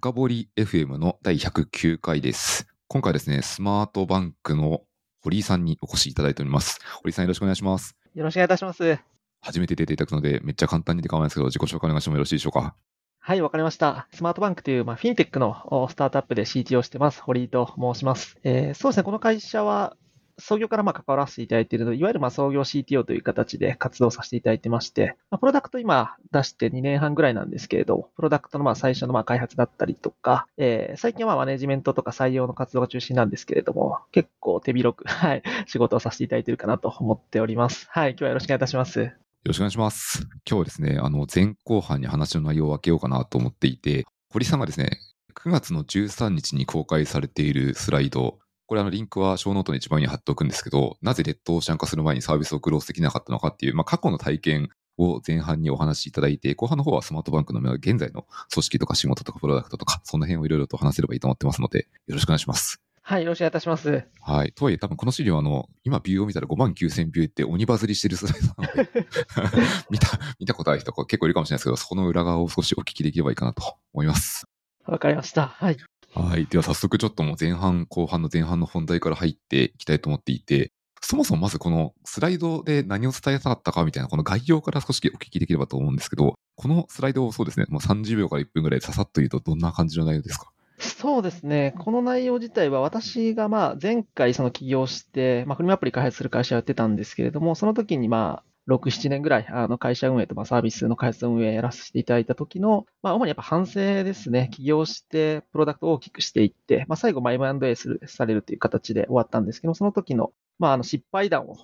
[0.00, 2.68] 深掘り FM の第109回です。
[2.86, 4.82] 今回ですね、スマートバンクの
[5.24, 6.78] 堀井さんにお越しいただいております。
[7.02, 7.96] 堀井さんよろしくお願いします。
[8.14, 9.00] よろしくお願いいたします。
[9.40, 12.76] 初めて出ていただくので、めっちゃ簡単にで構わないですけど、自己紹介お願いしてもよろしいでしょうか？
[13.18, 14.06] はい、わかりました。
[14.12, 17.20] スマートバンクという、まあ、フィンテックのおスタートアップで CTO をしてます。
[17.20, 18.38] 堀井と申します。
[18.44, 19.96] えーそうですね、この会社は、
[20.38, 37.86] 創業からまあ関わらせていただいているので、いわゆるまあ創業 CTO という形で活動させていただいてまして、まあ、プロダクト今出して2年半ぐらいなんですけれど、プロダクトのまあ最初のまあ開発だったりとか、えー最近はマネジメントとか採用の活動が中心なんですけれども、結構手広く、 はい、仕事をさせていただいているかなと思っております。
[37.90, 39.00] はい、今日はよろしくお願いいたします。
[39.00, 39.12] よ
[39.44, 40.22] ろしくお願いします。
[40.48, 44.98] 今日はですね、あの、前後半に話の内容を分けようかなと思っていて、堀さんがですね、
[45.34, 54.68] 9月の13日に公開されているスライド、これあのリンクはショーノートの一番に貼っておくんですけど、なぜレッドオーシャン化する前にサービスをクローズできなかったのかっていう、まあ、過去の体験
[54.98, 62.82] を前半にお話しいただいて、後半の方はスマートバンクの現在の組織とか仕事とかプロダクトとか、その辺をいろいろと話せればいいと思ってますので、よろしくお願いします。
[63.00, 64.04] はい、よろしくお願いいたします。
[64.20, 64.52] はい。
[64.52, 69.06] とはいえ、多分この資料、あの、今ビューを見たら5万9000ビューって鬼バズりしてるスライドなので、
[69.88, 74.44] 見た、見たことある人結構いるかもしれないですけど、そこの裏側を少しお聞きできればいいかなと思います。
[74.84, 75.46] わかりました。
[75.46, 75.78] はい。
[76.14, 76.46] はい。
[76.46, 90.50] では早速ちょっともう前半、後半の前半の本題から入っていきたいと思っていて、そもそもまずこのスライドで何を伝えたかったかみたいなこの概要から少しお聞きできればと思うんですけど、このスライドをそうですね、もう30秒から1分ぐらいささっと言うとどんな感じの内容ですか？
[90.80, 91.74] そうですね。
[91.78, 104.50] この内容自体は私がまあ前回その起業して、まあフリマアプリ開発する会社をやってたんですけれども、その時にまあ6、7年ぐらいあの会社運営とまあサービスの開発運営やらせていただいた時の、まあ主にやっぱ反省ですね。
[104.52, 111.56] 起業してプロダクトを大きくしていって、まあ最後まあ M&A するされるという形で終わったんですけど、その時のまああの失敗談を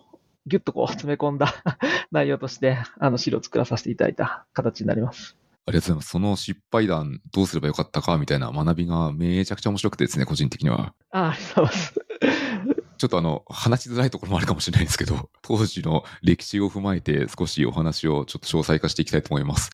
[0.46, 1.54] ギュッとこう 詰め込んだ
[2.10, 5.36] 内容としてあの資料を作らさせていただいた形になります。
[5.66, 6.10] ありがとうございます。
[6.10, 10.94] その失敗談どうすればよかったかみたいな学びがめちゃくちゃ面白くてですね、個人的には。
[11.10, 12.83] あありがとうございます。
[13.04, 19.70] ちょっとあの、話しづらいところもあるかもしれないですけど、 当時の歴史を踏まえて少しお話をちょっと詳細化していきたいと思います。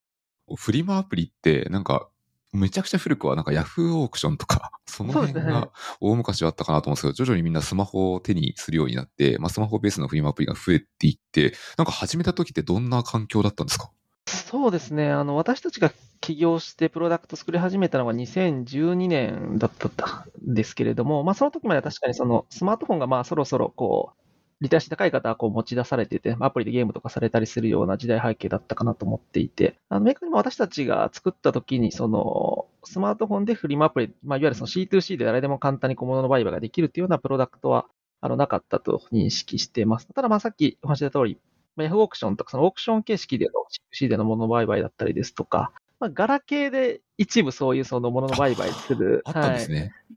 [0.56, 2.08] フリマアプリってなんか、
[2.52, 5.70] めちゃくちゃ古くはなんかヤフーオークションとか、 その辺が
[6.00, 13.92] 大昔はあったかなと思うんですけど、徐々にみんなスマホを手にするようになって、まあ、スマホベースのフリマアプリが増えていって、なんか始めた時ってどんな環境だったんですか？
[14.30, 15.10] そうですね。
[15.10, 24.20] あの、私たちが起業してプロダクト作り始めたのが2012年だったんですけれども、まあその時までは確かにそのスマートフォンがまあそろそろこう、
[24.62, 37.86] リテラシー高い方はこう持ち出されてて、アプリでゲームとかされたりするような時代背景だったかなと思っていて、あの、メーカーにも私たちが作った時に、その、スマートフォンでフリマアプリ、まあいわゆるその C2C で誰でも簡単に小物の売買ができるっていうようなプロダクトは、
[38.20, 40.06] あの、なかったと認識してます。
[40.14, 41.38] ただまあさっきお話した通り、
[41.76, 43.53] まオークションとか、そのオークション形式での
[43.92, 49.22] C2C での物売買だったりですとか、まあ、ガラケーで一部そういうその物の売買する。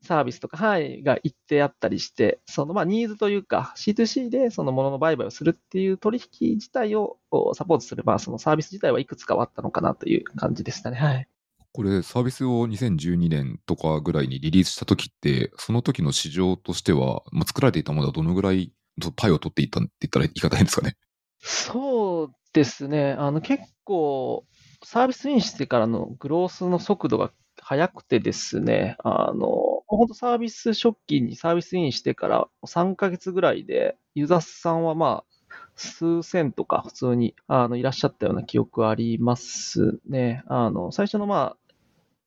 [0.02, 7.18] サービスとか、はい、が一定あったりして、そのまあニーズというか、C2C でその物の売買をするっていう取引自体を
[7.54, 10.98] サポートする、まあそのサービス自体はいくつかはあったのかなという感じでしたね。
[10.98, 11.28] はい。
[11.74, 18.72] これサービスを2012年とかぐらいにリリースした時って、その時の市場としては、まあ、作られていたものはどのぐらい
[19.16, 20.96] パイを取っていったって言ったら言い方変ですかね。
[21.44, 23.14] そうですね。
[23.14, 24.46] あの結構、
[24.84, 27.32] サービスインしてからのグロースの速度が
[27.62, 29.48] 速くてですね、あの、
[29.88, 35.34] 本当サービス初期にサービスインしてから3ヶ月ぐらいで、ユーザーさんはまあ、
[35.76, 40.44] 数千とか普通にあのいらっしゃったような記憶ありますね。
[40.48, 41.58] あの、最初のまあ、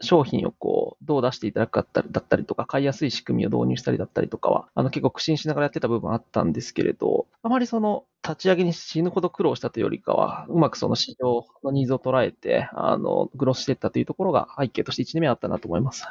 [0.03, 16.05] 商品をこう、どう出していただくかだったりとか、買いやすい仕組みを導入したりだったりとかは、あの結構苦心しながらやってた部分あったんですけれど、あまりその立ち上げに死ぬほど苦労したというよりかは、うまくその市場のニーズを捉えて、あの、グロスしていったというところが背景として1年目あったなと思います。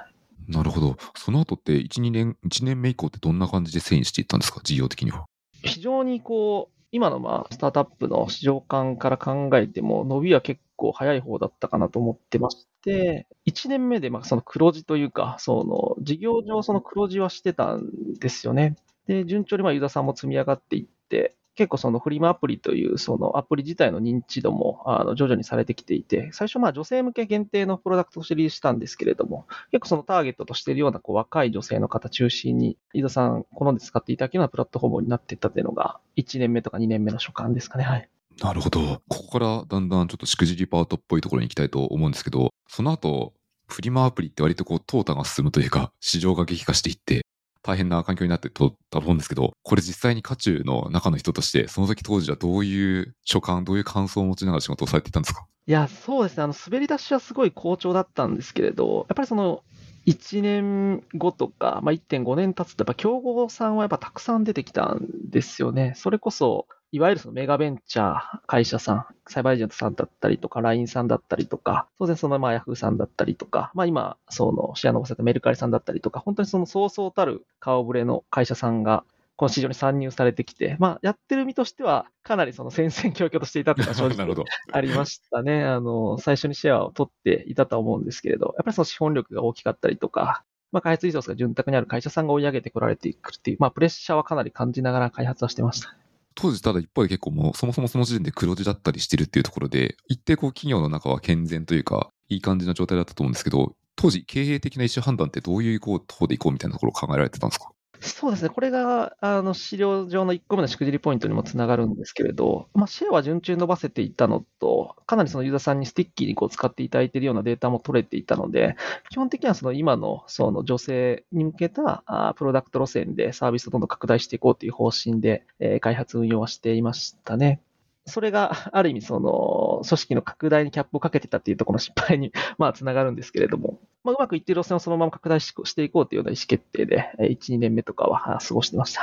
[0.48, 0.96] なるほど。
[1.16, 4.62] その後って1、2年、1年目以降ってどんな感じで遷移していったんですか？
[4.64, 5.26] 事業的には。
[5.64, 17.84] 非常にこう、今のまあスタートアップの市場感から考えても、伸びは結構早い方だったかなと思ってまして、1年目でまあその黒字というか、その事業上その黒字はしてたん
[18.18, 18.78] ですよね。
[19.08, 37.84] で、順調にまあユーザーさんも積み上がっていって、結構そのフリマアプリというそのアプリ自体の認知度もあの徐々にされてきていて、最初まあ女性向け限定のプロダクトとしてリースしたんですけれども、結構そのターゲットとしているようなこう若い女性の方中心に、ユーザーさん好んで使っていただけるようなプラットフォームになっていったというのが、1年目とか2年目の所感ですかね。
[37.84, 38.10] はい。
[38.42, 39.02] なるほど。
[39.08, 43.34] ここからだんだんちょっとしくじりパートっぽいところに行きたいと思うんですけど、その後、
[43.68, 47.25] フリマアプリって割とこう、淘汰が進むというか、市場が激化していって、
[47.66, 55.48] 大変な環境になってとだと思うんですけど、これ実際に渦中の中の人として、その時当時はどういう所感、どういう感想を持ちながら仕事をされていたんですか？
[55.68, 56.44] いや、そうですね。
[56.44, 59.64] あの、滑り出しはすごい好調だったんですけれど、やっぱりその、
[60.06, 65.94] 1年後とか、まあ、1.5年経つと、やっぱ競合さんはやっぱたくさん出てきたんですよね。
[65.96, 79.04] それこそ、いわゆるそのメガベンチャー会社さん、サイバーエージェントさんだったりとか、LINE さんだったりとか、当然そのまあヤフーさんだったりとか、まあ今、そのシェア伸ばせたメルカリさんだったりとか、本当にそのそうそうたる顔ぶれの会社さんが、
[79.36, 85.66] この市場に参入されてきて、まあ、やってる身としては、かなりその戦々恐々としていたというのは正直 ありましたね。
[85.66, 95.96] あの、最初にシェアを取っていたとは思うんですけれど、やっぱりその資本力が大きかったりとか、まあ、開発リソースが潤沢にある会社さんが追い上げてこられていくっていう、まあ、プレッシャーはかなり感じながら開発はしてました。
[96.36, 107.72] 当時ただ一方で結構もうそもそもその時点で黒字だったりしてるっていうところで、一定こう企業の中は健全というか、いい感じの状態だったと思うんですけど、当時経営的な意思判断ってどういう方でいこうみたいなところを考えられてたんですか？
[108.10, 108.50] そうですね。
[108.50, 118.76] これが、あの、資料上の1個目のしくじりポイントにもつながるんですけれど、まあ、シェアは順調に伸ばせていたのと、かなりそのユーザーさんに sticky にこう使っていただいているようなデータも取れていたので、
[119.10, 127.62] 基本的にはその今のその女性に向けたあプロダクト路線でサービスをどんどん拡大していこうという方針で、えー、開発運用はしていましたね。
[128.06, 139.02] それが ある意味その組織の拡大にキャップをかけてたっていうところの失敗に まあつながるんですけれども、まあ、うまくいっている路線をそのまま拡大していこうというような意思決定で、1、2年目とかは過ごしてました。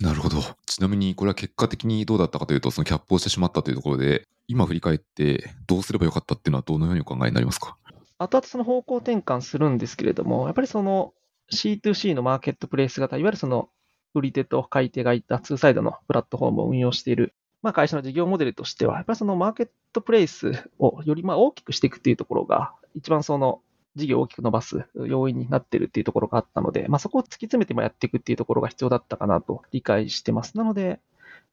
[0.00, 0.42] なるほど。
[0.66, 7.76] ちなみにこれは結果的にどうだったかというと、そのキャップをしてしまったというところで、今振り返ってどうすればよかったっていうのはどのようにお考えになりますか？
[8.18, 11.14] 後々その方向転換するんですけれども、やっぱりその
[11.52, 13.70] C2C のマーケットプレイス型、いわゆるその
[14.14, 17.34] 売り手と買い手がいたツーサイドのプラットフォームを運用している
[17.66, 23.60] まあ、会社の事業モデルとしては、やっぱりそのマーケットプレイスをよりまあ大きくしていくっていうところが、一番その
[23.96, 30.56] 事業を大きく伸ばす要因になってるっていうところがあったので、まあ、そこを突き詰めてもやっていくっていうところが必要だったかなと理解してます。
[30.56, 31.00] なので、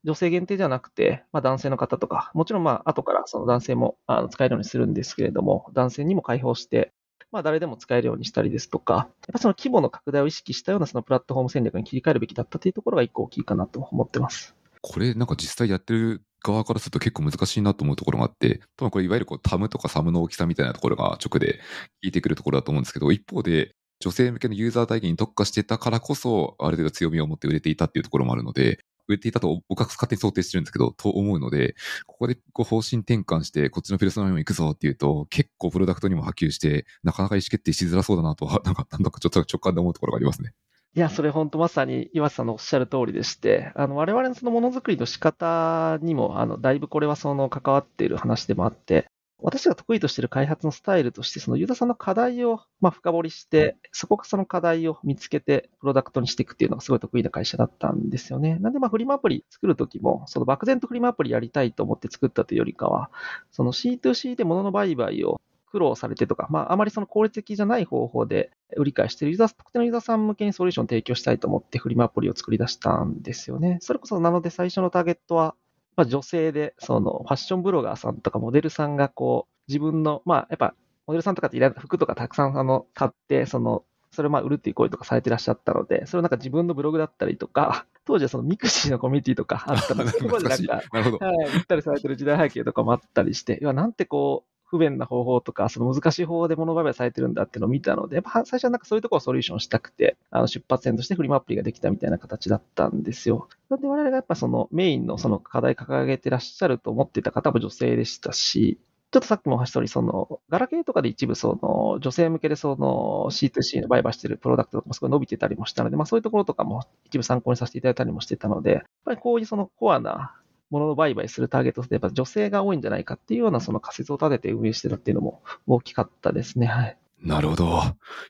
[0.04, 6.94] 女性限定じゃなくて、まあ、男性の方とか、もちろんまあ後からその男性もあの使えるようにするんですけれども、男性にも開放して、
[7.32, 14.56] まあ、誰でも使えるようにしたりですとか、やっぱその規模の拡大を意識したようなそのプラットフォーム戦略に切り替えるべきだったというところが一個大きいかなと思ってます。
[14.84, 21.62] これなんか実際やってる側からすると結構難しいなと思うところがあって、多分これいわゆるこうタムとかサムの大きさみたいなところが直で
[22.04, 31.76] 聞いてくるところだと思うんですけど、一方で女性向けのユーザー体験に特化してたからこそ、ある程度強みを持って売れていたっていうところもあるので、売れていたと僕は勝手に想定してるんですけど、と思うので、
[32.06, 40.54] ここでこう方針転換して、こっちのペルソナにも行くぞっていうと、結構プロダクトにも波及して、なかなか意思決定しづらそうだなとは、なんか、なんだかちょっと直感で思うところがありますね。
[40.96, 49.08] いや、それ本当まさに岩瀬さんのおっしゃる通りでして、あの、我々のそのものづくりの仕方にも、あの、だいぶこれはその関わっている話でもあって、
[49.40, 58.60] 私が得意としている開発のスタイルとして、そのユーザーさんの課題を、まあ、深掘りして、そこがその課題を見つけて、プロダクトにしていくっていうのがすごい得意な会社だったんですよね。
[58.60, 63.10] なんで、まあ、フリマアプリ作るときも、その漠然とフリマアプリやりたいと思って作ったというよりかは、
[63.52, 65.42] その C2C で物の売買を
[65.74, 73.80] 苦労されてとか、まあ、あまりその効率的じゃない方法で売り買いしているユーザー、特定のユーザーさん向けにソリューションを提供したいと思ってフリマアプリを作り出したんですよね。
[73.82, 75.56] それこそなので最初のターゲットは、
[75.96, 80.76] まあ、女性で、そのファッションブロガーさんとかモデルさんがこう、自分の、まあ、やっぱ、
[81.08, 83.84] モデルさんとかっていら服とかたくさんあの買って、その、
[84.14, 103.50] それをまあ売るっていう行為とかされてらっしゃったので、それをなんか自分のブログだったりとか、 当時はそのミクシーのコミュニティとかあったので、 そこでなんか、はい、売ったりされてる時代背景とかもあったりして、いや、なんてこう、不便な方法とか、その難しい方法で物売買されてるんだっていうのを見たので、やっぱ最初はなんかそういうところをソリューションしたくて、あの出発点としてフリマアプリができたみたいな形だったんですよ。
[103.70, 108.80] なんで我々がやっぱそのメインのその課題掲げてらっしゃると思ってた方も女性でしたし、
[109.12, 120.34] ちょっとさっきもお話した通り、その、ガラケーとかで一部、その、女性向けでその C2C の売買してるプロダクトとかもすごい伸びてたりもしたので、まあそういうところとかも一部参考にさせていただいたりもしてたので、やっぱりこういうそのコアな
[120.74, 126.66] ものの売買するターゲットってやっぱ女性が多いんじゃないかっていうようなその仮説を立てて運営してたっていうのも大きかったですね。
[126.66, 126.98] はい。
[127.22, 127.82] なるほど。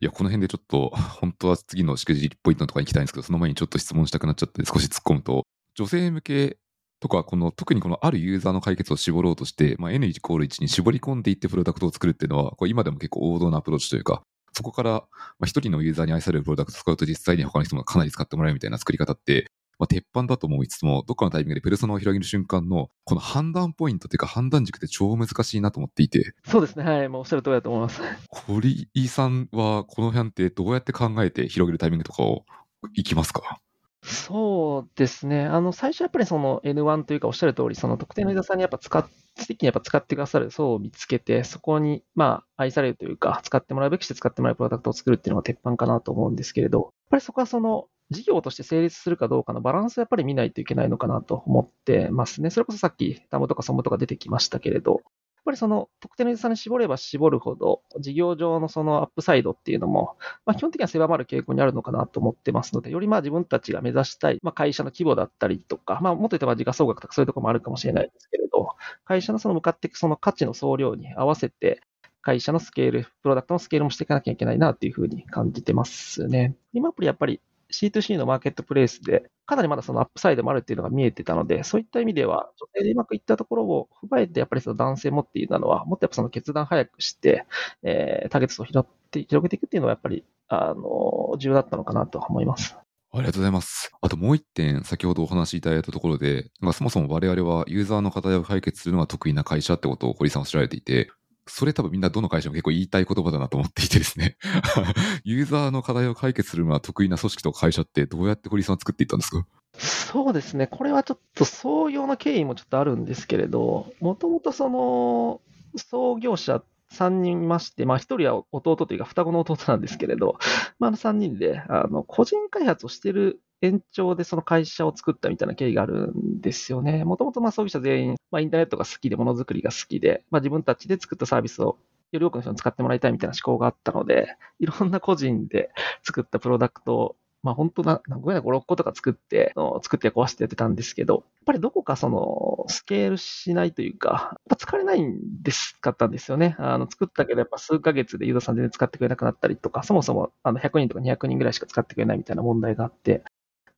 [0.01, 5.45] いや、この辺でちょっと、本当は次のしくじりポイントのところに行きたいんですけど、その前にちょっと質問したくなっちゃって少し突っ込むと、
[5.75, 6.57] 女性向け
[6.99, 14.21] とか、この特にこのあるユーザーの解決を絞ろうとして、まあ、N イコール1に絞り込んでいってプロダクトを作るっていうのは、これ今でも結構王道なアプローチというか、
[14.53, 15.07] そこから、ま
[15.41, 19.47] あ、一人のユーザーに愛されるプロダクトを使うと実際に他の人もかなり使ってもらえるみたいな作り方って、
[19.79, 26.33] まあ、鉄板だと思いつつも、どっかのタイミングでペルソナを広げる瞬間の、この判断ポイントというか判断軸って超難しいなと思っていて。
[26.45, 26.83] そうですね。
[26.83, 27.09] はい。
[27.09, 28.01] もうおっしゃる通りだと思います。
[28.29, 32.45] 堀井さんは、この辺ってどうやって考えて広げるタイミングとかを
[32.93, 33.59] いきますか？
[34.05, 35.45] そうですね。
[35.45, 39.07] あの、最初やっぱりその N1 というかおっしゃる通り、その特定のユーザーさんにやっぱ使っ、
[39.49, 52.49] にやっぱ使ってくださる層を見つけて、そこに、まあ、愛されるというか、使ってもらうべきして使ってもらうプロダクトを作るっていうのが鉄板かなと思うんですけれど、やっぱりそこはその、事業として成立するかどうかのバランスをやっぱり見ないといけないのかなと思ってますね。
[52.49, 55.01] それこそさっきタムとかソムとか出てきましたけれど、やっ
[55.45, 68.69] ぱりその特定のユーザーに絞れば絞るほど、事業上のそのアップサイドっていうのも、まあ、基本的には狭まる傾向にあるのかなと思ってますので、よりまあ自分たちが目指したい、まあ、会社の規模だったりとか、まあ、もっと言えば時価総額とかそういうところもあるかもしれないですけれど、
[69.03, 71.81] 会社のその向かっていくその価値の総量に合わせて、
[72.21, 76.55] 会社のスケール、プロダクトのスケールもしていかなきゃいけないなっていうふうに感じてますね。
[76.71, 77.41] 今アプリやっぱり
[77.73, 87.45] C2C のマーケットプレイスで、かなりまだそのアップサイドもあるっていうのが見えてたので、そういった意味では、女性でうまくいったところを踏まえて、やっぱりその男性もっていうのは、もっとやっぱその決断早くして、
[87.81, 92.77] えー、ターゲットを広って広げていくっていうのは、やっぱり、あの、重要だったのかなと思います。
[93.15, 93.91] ありがとうございます。
[94.01, 101.11] あともう一点、先ほどお話しいただいたところで、そもそも我々はユーザーの課題を解決するのが得意な会社ってことを堀さんおっしゃられていて、
[101.47, 104.37] それ多分みんなどの会社も結構言いたい言葉だなと思っていてですね
[105.23, 109.45] ユーザーの課題を解決するのは得意な組織とか会社ってどうやって堀さん作っていったんですか？
[109.77, 110.67] そうですね。
[110.67, 115.41] これはちょっと創業の経緯もちょっとあるんですけれど、もともとその
[115.75, 120.37] 創業者3人いまして、まあ1人は弟というか双子の弟なんですけれど、
[120.77, 127.05] まあ3人であの個人開発をしている延長でその会社を作ったみたいな経緯があるんですよね。
[127.05, 131.77] もともとまあ創業者全員、まあ、インターネットが好きで、ものづくりが好きで、まあ、自分たちで作ったサービスを
[132.11, 135.71] より多くの人に使ってもらいたいみたいな思考があったので、いろんな個人で
[136.03, 146.55] 作ったプロダクトをまあ本当な、5や5、6個とか作って、作って壊してやってたんですけど、やっぱりどこかその、スケールしないというか、やっぱ疲れないんですかったんですよね。
[146.57, 153.23] あの、作ったけどやっぱ数ヶ月でユーザーさん全然使ってくれなくなったりとか、そもそもあの100人とか200人ぐらいしか使ってくれないみたいな問題があって、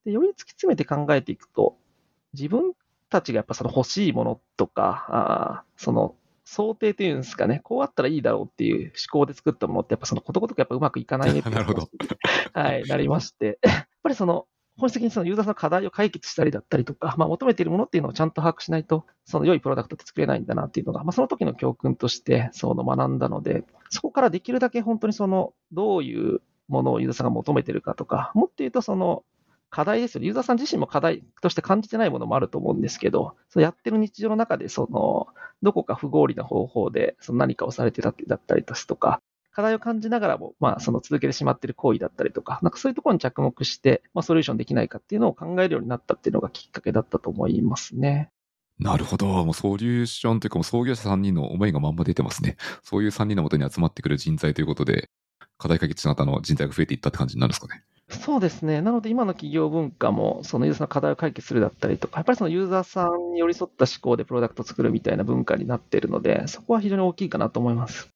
[0.06, 1.78] でより突き詰めて考えていくと、
[2.34, 2.74] 自分
[3.10, 11.90] たちがやっぱその欲しいものとか、あその想定というんですかね、こうあったらいいだろうっていう思考で作ったものって、やっぱそのことごとくやっぱうまくいかないねって なるほど。
[12.54, 14.48] はい、なりまして、 やっぱりその、
[14.78, 29.24] 本質的にそのユーザーさんの課題を解決したりだったりとか、まあ、求めているものっていうのをちゃんと把握しないと、その良いプロダクトって作れないんだなっていうのが、まあ、その時の教訓としてその学んだので、そこからできるだけ本当にその、どういうものをユーザーさんが求めてるかとか、もっと言うとその、
[29.76, 30.28] 課題ですよね。
[30.28, 35.28] ユーザーさん自身も課題として感じてないものもあると思うんですけど、そやってる日常の中で、その、
[35.64, 39.20] どこか不合理な方法で、その何かをされてたってだったりですとか、
[39.52, 48.30] 課題を感じながらも、まあ、その続けてしまっている行為だったりとか、なんかそういうところに着目して、まあ、ソリューションできないかっていうのを考えるようになったっていうのがきっかけだったと思いますね。
[48.80, 49.28] なるほど。
[49.44, 52.56] もうソリューションというか、創業者3人の思いがまんま出てますね。
[52.82, 55.10] そういう3人のもとに集まってくる人材ということで、
[55.58, 57.84] 課題解決しながらの人材が増えていったって感じになるんですかね。
[58.10, 58.82] そうですね。
[58.82, 68.08] なので、今の企業文化も、そのユーザーの課題を解決するだったりとか、やっぱりそのユーザーさんに寄り添った思考でプロダクトを作るみたいな文化になっているので、そこは非常に大きいかなと思います。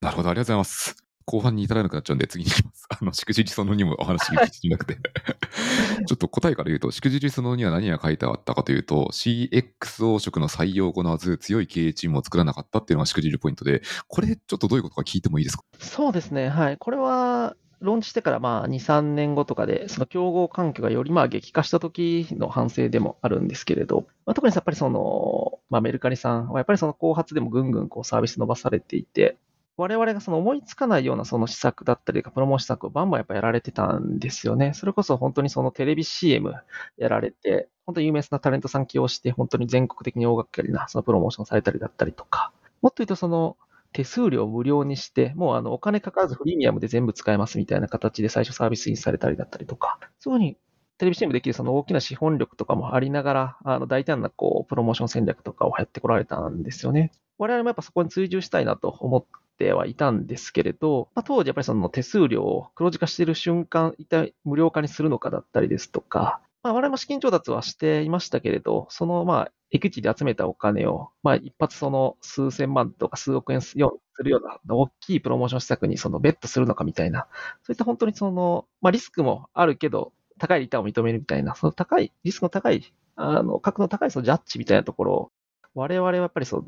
[0.00, 0.96] なるほど、ありがとうございます。
[1.24, 2.86] 後半に至らなくなっちゃうんで、次に行きます。
[3.00, 4.96] あの、しくじりその2もお話聞きなくて
[6.06, 15.64] ちょっと答えから言うと、しくじりその2は何が書いてあったかというと、CXO 職の採用を行わず、強い経営チームを作らなかったっていうのがしくじるポイントで、これ、ちょっとどういうことか聞いてもいいですか？
[15.78, 16.48] そうですね。
[16.48, 16.76] はい。
[16.78, 29.36] これは、ローンチしてからまあ2、3年後とかで、その競合環境がよりまあ激化した時の反省でもあるんですけれど、まあ、特にやっぱりその、まあ、メルカリさんはやっぱりその後発でもぐんぐんこうサービス伸ばされていて、
[29.76, 34.72] 我々がその思いつかないようなその施策だったりプロモーション施策をバンバンやっぱやられてたんですよね。
[34.74, 36.52] それこそ本当にそのテレビ CM
[36.96, 42.50] やられて、本当に有名なタレントさん起用して、本当に全国的に大掛かりなそのプロモーションされたりだったりとか、
[42.82, 43.56] もっと言うとその
[43.92, 50.56] 手数料無料にして、もうあのお金かからずフリーミアムで全部使えますみたいな形で最初サービスインされたりだったりとか、そういうふうに
[50.98, 57.12] テレビ CM できるその大きな資本力とかもありながら、あの大胆なこうプロモーション戦略とかをやってこられたんですよね。
[57.38, 59.24] 我々もやっぱそこに追従したいなと思っ
[59.58, 77.26] てはいたんですけれど、まあ、当時やっぱりその手数料を黒字化している瞬間、一体無料化にするのかだったりですとか、まあ、我々も資金調達はしていましたけれど、そのまあエクイティで集めたお金を、まあ、一発その数千万とか数億円するような大きいプロモーション施策にそのベットするのかみたいな、
[77.62, 85.32] そういった本当にその、まあ、リスクもあるけど、高いリターンを認めるみたいな、その高い、リスクの高い、あの、格の高いそのジャッジみたいなところを、
[85.74, 86.62] 我々はやっぱりそ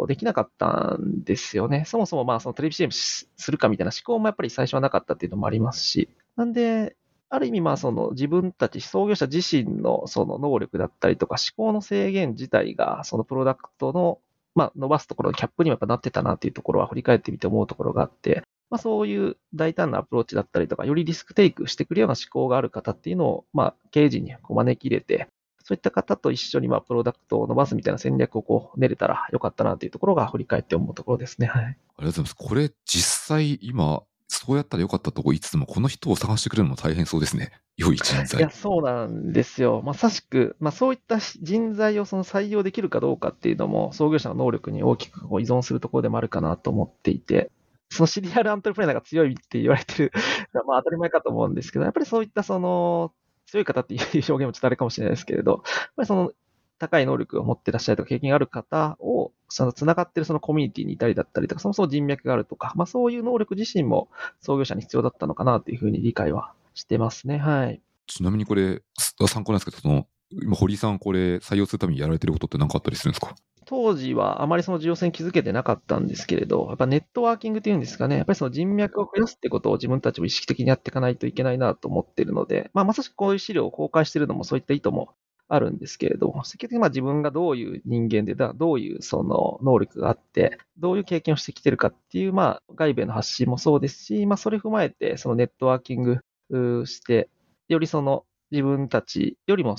[0.00, 1.84] の、できなかったんですよね。
[1.86, 6.96] そもそもまあそのテレビ CM するかみたいな思考もやっぱり最初はなかったっていうのもありますし、なんで、
[7.28, 14.20] ある意味、まあ、その自分たち創業者自身のその能力だったりとか思考の制限自体が、そのプロダクトの、
[14.54, 25.28] まあ、伸ばすところのキャップにもやっぱなってたなっていうところは振り返ってみて思うところがあって、まあ、そういう大胆なアプローチだったりとか、よりリスクテイクしてくるような思考がある方っていうのを、まあ、経営陣にこう招き入れて、
[25.66, 31.48] そういった方と一緒にまあプロダクトを伸ばすみたいな戦略をこう練れたらよかったなというところが振り返って思うところですね。
[31.48, 31.64] はい。
[31.64, 32.36] ありがとうございます。
[32.36, 37.52] これ実際今そうやったらよかったと言いつつも、この人を探してくれるのも大変そうですね。
[37.76, 38.40] 良い人材。
[38.40, 39.82] いや、そうなんですよ。
[39.84, 47.50] まさしく、まあ、そういった人材をその採用できるかどうかっていうのも、創業者の能力に大きく依存するところでもあるかなと思っていて、
[47.90, 50.12] そのシリアルアントレプレナーが強いって言われてる、
[50.66, 53.12] まあ当たり前かと思うんですけど、やっぱりそういったその、
[53.46, 55.62] 強い方っていう表現もちょっとあれかもしれないですけれど、やっ
[55.96, 56.32] ぱりその
[56.78, 64.08] 高い能力を持ってらっしゃるとか経験がある方を、その繋がってるそのコミュニティにいたりだったりとか、そもそも人脈があるとか、まあそういう能力自身も
[64.40, 67.38] 創業者に必要だったのかなというふうに理解はしてますね。
[67.38, 67.80] はい。
[68.06, 68.82] ちなみにこれ、
[69.28, 73.34] 参考なんですけど、その、今、堀井さん、これ、採用するためにやられてることって何かあったりするんですか？
[73.68, 85.14] 当時はあまりその重要性に気づけてなかったんですけれど、やっぱネットワーキングっていうんですかね、やっぱりその人脈を増やすってことを自分たちも意識的にやっていかないといけないなと思っているので、まあ、まさしくこういう資料を公開しているのもそういった意図も
[85.48, 97.28] あるんですけれども、積極的にまあ自分がどういう人間で、どういうその能力があって、どういう経験をしてきてるかっていう、まあ外部への発信もそうですし、まあそれを踏まえて、そのネットワーキングして、
[97.68, 99.76] よりその自分たちよりも、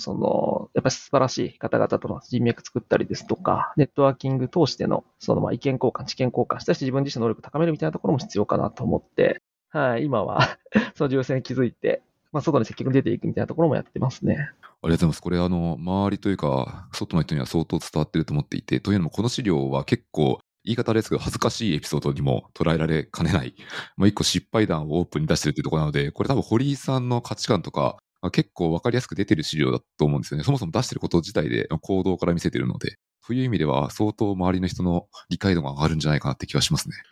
[0.73, 10.57] やっぱり素晴らしい方々との人脈作ったりですとか、ネットワーキング通しての、その、まあ、意見交換、知見交換したし、自分自身の能力を高めるみたいなところも必要かなと思って、はい、今は
[10.95, 14.35] その重要性に気づいて、まあ、外に積極出ていくみたいなところもやってますね。
[14.35, 15.21] ありがとうございます。
[15.21, 23.55] これ、あの、周りというか、外の人には相当伝わってると思っていて、というのも、この資料は結構、言い方ですけど、恥ずかしいエピソードにも捉えられかねない、
[23.95, 27.97] まあ、一個失敗談をオープンに出してるっていうところなので、これ多分堀井さんの価値観とか、
[28.31, 30.43] 結構わかりやすく出てる資料だと思うんですよね。
[30.43, 32.97] そもそも出してること自体で行動から見せてるので。
[33.27, 36.95] という意味では、相当周りの人の理解度が上がるんじゃないかなって気がしますね。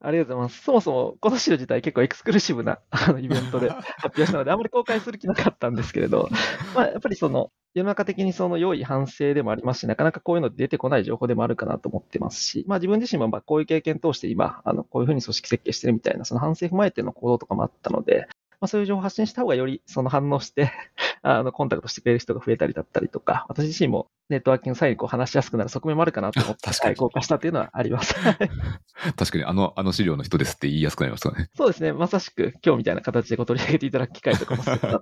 [0.00, 0.62] ありがとうございます。
[0.62, 6.28] そもそも、この資料自体結構エクスクルーシブな あのイベントで発表したので、あんまり公開する気なかったんですけれど、
[6.76, 18.28] まあ、やっぱりその、世の中的にその良い反省でもありますし、なかなかこういうの出てこない情報でもあるかなと思ってますし、まあ自分自身もまあこういう経験通して今、あの、こういうふうに組織設計してるみたいな、その反省踏まえての行動とかもあったので、
[18.62, 20.70] まあ、そういう情報を発信した方がよりその反応して
[21.22, 26.94] あの、コンタクトしてくれる人が増えたりだったりとか、私自身もネットワーキング際にこう話しやすくなる側面もあるかなと思って、 確かに。
[26.94, 28.14] 公開したっていうのはあります。
[29.18, 31.50] 確かに、あの、あの資料の人ですって言いやすくなりますかね。
[31.56, 31.92] そうですね。
[31.92, 34.62] まさしく今日みたいな形で取り上げていただく機会とかも。
[34.64, 34.98] ありがと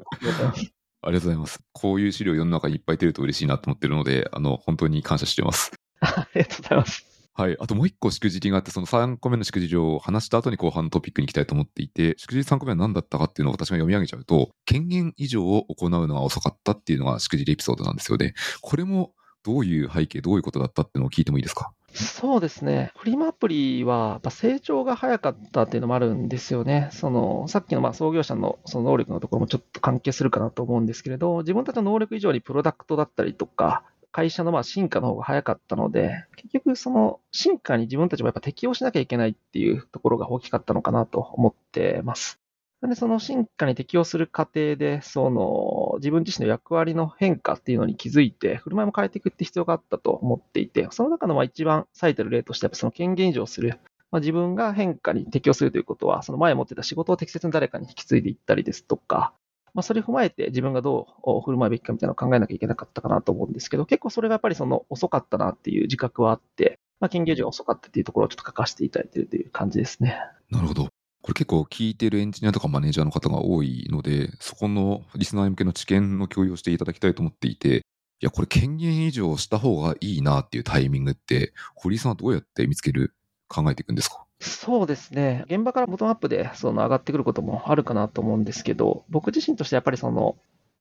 [1.02, 1.60] うございます。
[1.72, 5.72] こういう資料世の中にいっぱい出ると嬉しいなと思ってるので、あの、本当に感謝してます。
[6.00, 7.09] ありがとうございます。
[7.32, 7.56] はい。
[7.58, 18.34] あともう一個しくじりがあって、その3個目のしくじりを話した後に後半のトピックに行きたいと思っていて、しくじり3個目は何だったかっていうのを私が読み上げちゃうと、権限以上を行うのが遅かったっていうのがしくじりエピソードなんですよね。
[18.60, 19.12] これも
[19.42, 21.72] どういう背景、どういうことだったっていうのを聞いてもいいですか？
[21.92, 22.92] そうですね。
[22.96, 26.88] フリマアプリは成長が早かったっていうのもあるんですよね。
[26.92, 42.40] その、さっきのまあ創業者のその能力のところもちょっと関係するかなと思うんですけれど、自分たちの能力以上にプロダクトだったりとか、会社のまあ進化の方が早かったので、結局その進化に自分たちもやっぱ適応しなきゃいけないっていうところが大きかったのかなと思ってます。
[42.88, 53.80] で、その進化に適応する過程で、その自分自身の役割の変化っていうのに気づいて、振る舞いも変えていくって必要があったと思っていて、その中のまあ一番最たる例として、やっぱその権限以上する。
[54.10, 59.34] まあ、自分が変化に適応するということは、その前持ってた仕事を適切に誰かに引き継いでいったりですとか、
[59.74, 70.18] まあ、それを踏まえて自分がどう振る舞うべきかみたいなのを考えなきゃいけなかったかなと思うんですけど、結構それがやっぱりその遅かったなっていう自覚はあって、まあ、研究所が遅かったっていうところをちょっと書かせていただいているという感じですね。
[70.50, 70.84] なるほど。
[71.22, 77.82] これ結構聞いてるエンジニアとかマネージャーの方が多いので、そこのリスナー向けの知見の共有をしていただきたいと思っていて、い
[78.20, 83.14] や、これ権限以上した方がいいなっていうタイミングって、堀井さんはどうやって見つける、
[83.48, 84.24] 考えていくんですか？
[84.40, 85.44] そうですね。
[85.46, 90.36] 現場からボトムアップでその上がってくることもあるかなと思うんですけど、僕自身としてやっぱりその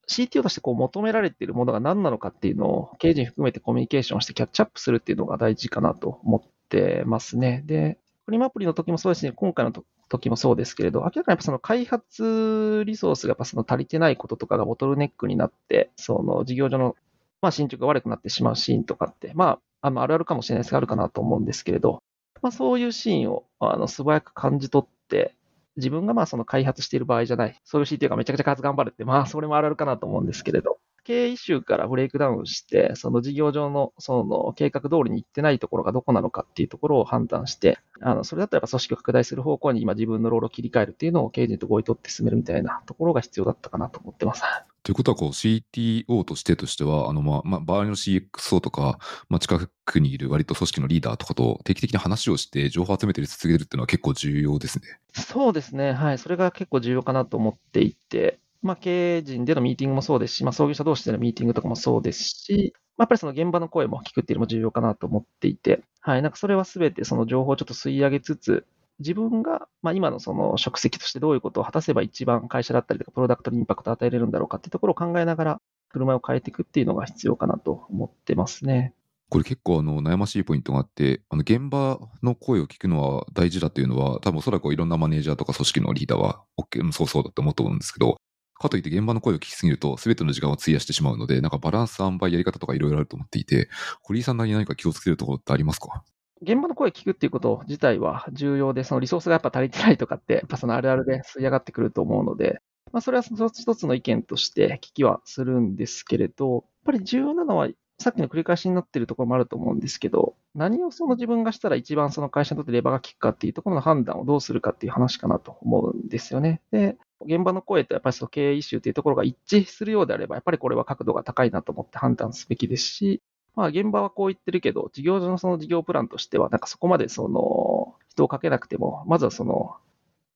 [0.08, 7.64] CTO としてこう求められているものが何なのかっていうのを経営陣含めてコミュニケーションしてキャッチアップするっていうのが大事かなと思ってますね。
[7.66, 9.74] で、フリマアプリの時もそうですね、今回の
[10.08, 16.96] 時もそうですけれど、明らかにやっぱその開発リソースがやっぱその足りてないこととかがボトルネックになって、その事業上の
[17.42, 22.02] まあ進捗が悪くなってしまうシーンとかって、まあ、あのあるあるかもしれないですが、あるかなと思うんですけれど、
[22.42, 25.36] まあ、そういうシーンをあの素早く感じ取って、
[25.78, 44.44] 自分がまあその開発している場合じゃない、そういう CTO がめちゃくちゃ開発頑張るって、まあそれもあるかなと思うんですけれど、経営イシューからブレイクダウンして、その事業上のその計画通りに行ってないところがどこなのかっていうところを判断して、あのそれだったらやっぱ組織を拡大する方向に今自分のロールを切り替えるっていうのを経営陣と合意取って進めるみたいなところが必要だったかなと思ってます。
[44.84, 55.00] ということは、こう、CTO としてとしては、あの、まあ、まあ、場合の CXO とか、まあ、近くにいる割と組織のリーダーとかと定期的に話をして、情報を集めて続けるっていうのは結構重要ですね。
[55.12, 55.92] そうですね。
[55.92, 56.18] はい。
[56.18, 68.66] それが結構重要かなと思っていて、まあ、経営陣でのミーティングもそうですし、まあ、創業者同士でのミーティングとかもそうですし、まあ、やっぱりその現場の声も聞くっていうのも重要かなと思っていて、はい、なんかそれはすべてその情報をちょっと吸い上げつつ、
[69.00, 78.94] 自分が、まあ、今のその職責としてどういうことを果たせば一番会社だったりとか、プロダクトにインパクトを与えれるんだろうかっていうところを考えながら、振る舞いを変えていくっていうのが必要かなと思ってますね。
[79.30, 88.18] これ結構あの悩ましいポイントがあって、あの現場の声を聞くのは大事だというのは、多分おそらくいろんなマネージャーとか組織のリーダーは OK、そうそうだと思うと思うんですけど、
[88.60, 93.70] かといって現場の声を聞きすぎると、すべての時間を費やしてしまうので、なんかバランス、塩梅、やり方とかいろいろあると思っていて、
[94.04, 96.04] 堀井さんなりに何か気をつけるところってありますか？
[96.42, 107.68] 現場の声聞くっていうこと自体は重要で、そのリソースがやっぱ足りてないとかって、やっぱそのあるあるで吸い上がってくると思うので、まあ、それは一つの意見として聞きはするんですけれど、やっぱり重要なのは、
[108.02, 116.62] さっきの繰り返しになっているところもあると思うんですけど、何をその自分がしたら一番その会社にとってレバーが効くかっていうところの判断をどうするかっていう話かなと思うんですよね。
[116.72, 123.22] で、現場の声とやっぱりその経営イシューというところが一致するようであれば、やっぱりこれは角度が高いなと思って判断すべきですし、
[123.56, 129.76] まあ現場はこう言ってるけど、事業上のその事業プランとしては、なんかそこまでその人をかけなくても、まずはその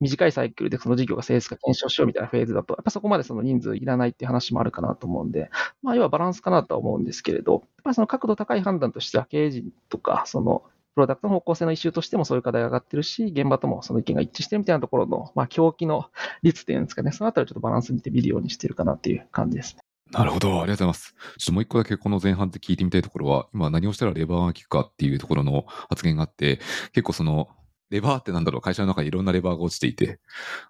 [0.02, 5.50] 短いサイクルでその事業が成立か検証しようみたいなフェーズだと、やっぱそこまでその人数いらないっていう話もあるかなと思うんで、
[5.82, 10.64] まあ要はバランスかなとは思うんですけれど、やっぱりその角度高い判断としては経営陣とか、その
[10.96, 16.06] プロダクトの方向性のイシューとしてもそういう課題が上がってるし、現場ともその意見が一致してるみたいなところの、まあ、狂気の
[16.44, 19.82] 率っていうんですかね、そのあたりをちょっとバランス見てみるようにしてるかなっていう感じですね。
[20.12, 21.16] なるほど、ありがとうございます。
[21.38, 26.60] ちょっともう一個だけこの前半で聞いてみたいところは、今何をしたらレバーが効くかっていうところの発言があって、
[26.92, 27.50] 結構その、
[27.90, 30.20] レバーってなんだろう、会社の中にいろんなレバーが落ちていて、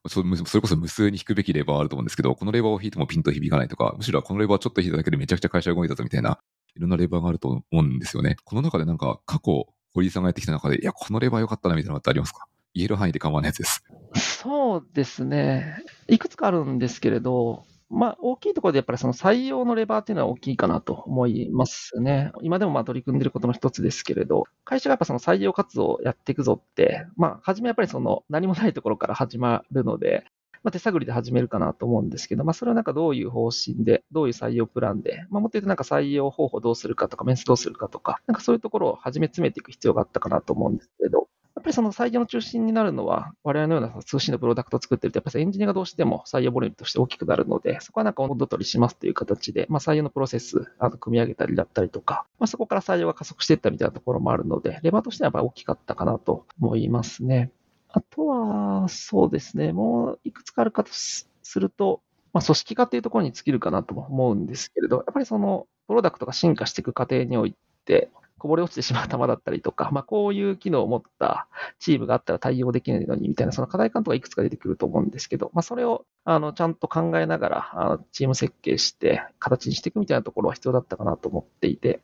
[0.08, 6.40] それこそ無数に引くべきレバーあると思うんですけど、このレバーを引いてもピンと響かないとか、むしろこのレバーちょっと引いただけでめちゃくちゃ会社が動いたぞみたいな、
[6.76, 8.38] いろんなレバーがあると思うんですよね。
[8.46, 12.48] この中でなんか過去、堀井さんがやってきた中で、いや、このレバー良かったなみたいなのってありますか？
[12.74, 13.84] 言える範囲で構わないやつです。
[14.16, 15.78] そうですね。
[16.08, 22.32] いくつかあるんですけれど、まあ、大きいところでやっぱりその採用のレバーっていうのは大きいかなと思いますね。
[22.42, 30.26] 今でもまあ取り組んでることの一つですけれど、会社がやっぱその採用活動をやっていくぞって、まあ、初めやっぱりその何もないところから始まるので、
[30.64, 57.52] まあ、手探りで始めるかなと思うんですけど、まあ、それはなんかどういう方針で、どういう採用プランで、まあ、もっと言うとなんか採用方法どうするかとか、面接どうするかとか、なんかそういうところを始め詰めていく必要があったかなと思うんですけど、やっぱりその採用の中心になるのは、我々のような通信のプロダクトを作ってると、やっぱりエンジニアがどうしても採用ボリュームとして大きくなるので、そこはなんか温度取りしますという形で、まあ、採用のプロセス、あの組み上げたりだったりとか、まあ、そこから採用が加速していったみたいなところもあるので、レバーとしてはやっぱり大きかったかなと思いますね。
[57.94, 62.02] あとは、そうですね、もういくつかあるかとすると、
[62.34, 71.48] まあ、組織化っていうところに尽きるかなとも思うんですけれど、やっぱりそのプロダクトが進化していく過程において、こぼれ落ちてしまう球だったりとか、まあ、こういう機能を持った
[71.80, 82.02] チームがあったら対応できないのにみたいな、その課題感とかいくつか出てくると思うんですけど、まあ、それをあのちゃんと考えながらあのチーム設計して形にしていくみたいなところは必要だったかなと思っていて、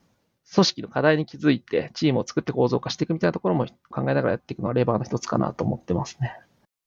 [0.53, 6.33] 組織の課題に気づいてチームを作って構造化していくみたいなところも考えながらやっていくのはレバーの一つかなと思ってますね。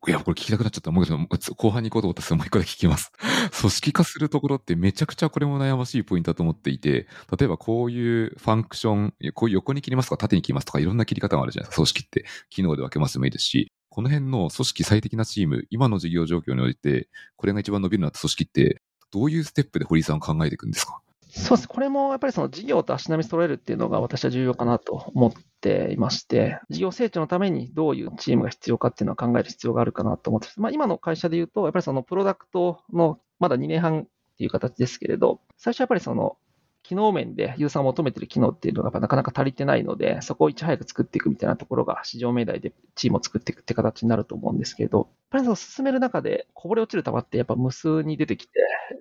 [0.04, 0.90] いや、これ聞きたくなっちゃった。
[0.90, 3.12] もう後半に行こうと思ったらもう一個で聞きます。
[3.60, 7.06] 組織化するところってめちゃくちゃこれも悩ましいポイントだと思っていて、
[7.38, 11.76] 例えばこういうファンクション、こういう横に切りますとか縦に切りますとかいろんな切り方があるじゃないですか。
[11.76, 12.24] 組織って。
[12.50, 21.00] 機能で分けますでもいいですし、この辺の組織最適なチーム、今の事業状況において、これが一番伸びるなって組織って、どういうステップで堀井さん考えていくんですか？
[21.34, 21.68] そうです。
[21.68, 34.04] これもやっぱりその事業と足並み揃えるっていうのが私は重要かなと思っていまして、事業成長のためにどういうチームが必要かっていうのを考える必要があるかなと思って、まあ、今の会社で言うと、やっぱりそのプロダクトのまだ2年半っ
[34.36, 36.36] ていう形ですけれど、最初やっぱりその
[36.82, 48.52] 機能面でユーザーを求めてる機能っていうのがなかなか足りてないので、そこをいち早く作っていくみたいなところが市場命題でチームを作っていくって形になると思うんですけど、やっぱりその進める中でこぼれ落ちる球ってやっぱ無数に出てきて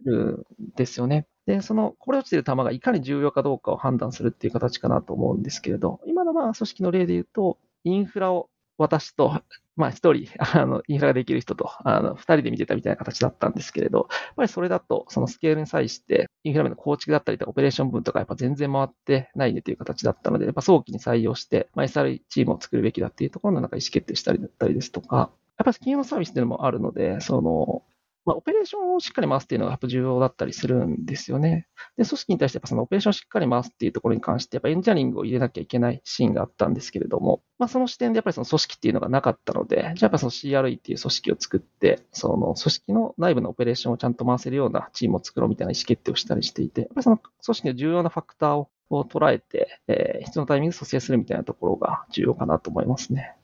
[0.06, 1.28] るんですよね。
[1.46, 9.42] で、そのこぼれ落ちている球がいかに重要かどうかを判断するっていう形かなと思うんですけれど、今のまあ組織の例で言うと、インフラを私と
[9.76, 27.84] まあ一人、 あの、インフラができる人と、あの、二人で見てたみたいな形だったんですけれど、やっぱりそれだと、そのスケールに際して、インフラ面の構築だったりとか、オペレーション分とか、やっぱ全然回ってないねという形だったので、やっぱ早期に採用して、まあ、SRE チームを作るべきだっていうところの中意思決定したりだったりですとか、やっぱり金融のサービスっていうのもあるので、その、
[28.26, 31.68] まあ、オペレーションをしっかり回すっていうのがやっぱ重要だったりするんですよね。
[31.98, 53.36] で、組織に対してやっぱそのオペレーションをしっかり回すっていうところに関して、やっぱエンジニアリングを入れなきゃいけないシーンがあったんですけれども、まあ、その視点でやっぱりその組織っていうのがなかったので、じゃあやっぱその CRE っていう組織を作って、その組織の内部のオペレーションをちゃんと回せるようなチームを作ろうみたいな意思決定をしたりしていて、やっぱりその組織の重要なファクターを捉えて、えー、必要なタイミングで蘇生するみたいなところが重要かなと思いますね。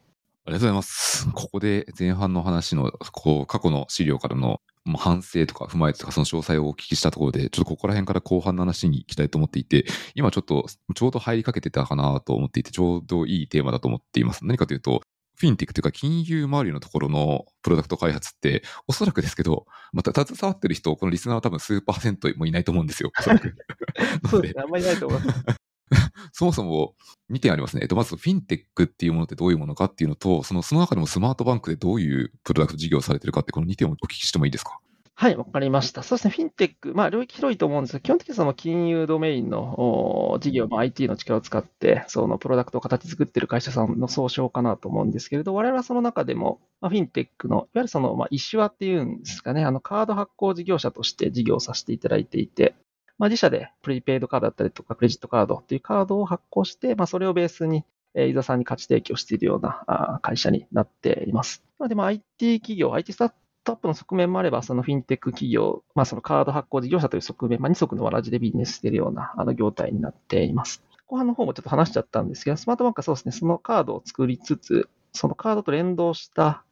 [0.47, 1.29] ありがとうございます。
[1.33, 4.61] ここで前半の話の、こう、過去の資料からの
[4.97, 14.45] 反省とか踏まえてとか、その詳細をお聞きしたところで、ちょっとここら辺から後半の話に行きたいと思っていて、今ちょっと、ちょうど入りかけてたかなと思っていて、ちょうどいいテーマだと思っています。
[14.45, 15.01] 何かというと、
[15.35, 23.11] フィンテックというか金融周りのところのプロダクト開発って、おそらくですけど、また携わってる人、このリスナーは多分数パーセントもいないと思うんですよ。
[23.19, 23.53] おそらく。
[24.31, 25.66] そうですね、あんまりいないと思います。
[26.33, 26.95] そもそも
[27.31, 27.81] 2点ありますね。
[27.83, 34.79] えっと、まず、フィンテックっていうものってどういうものかっていうのと、そのその中でもスマートバンクでどういうプロダクト事業をされてるかって、この2点をお聞きしてもいいですか？
[35.19, 36.03] はい、わかりました。
[36.03, 52.75] そうですね、フィンテック、まあ、領域広いと思うんですが、基本的にその金融ドメインの事業、まあ、IT の力を使って、そのプロダクトを形作っている会社さんの総称かなと思うんですけれど、我々はその中でも、まあ、フィンテックの、いわゆるその、まあ、イシュアっていうんですかね、あの、カード発行事業者として事業をさせていただいていて、
[53.17, 57.83] まあ、自社でプリペイドカードだったりとか、クレジットカードっていうカードを発行して、まあ、それをベースに、
[58.15, 61.63] ユーザーさんに価値提供しているような会社になっています。
[61.79, 70.83] なので、まあ、IT 企業、IT スタートアップの側面もあれば、そのフィンテック企業、まあ、そのカード発行事業者という側面、まあ、二足のわらじでビジネスしているようなあの業態になっています。
[71.05, 76.63] 後半の方もちょっと話しちゃったんですけど、スマートバンクはそうですね、そのカードを作りつつ、そのカードと連動した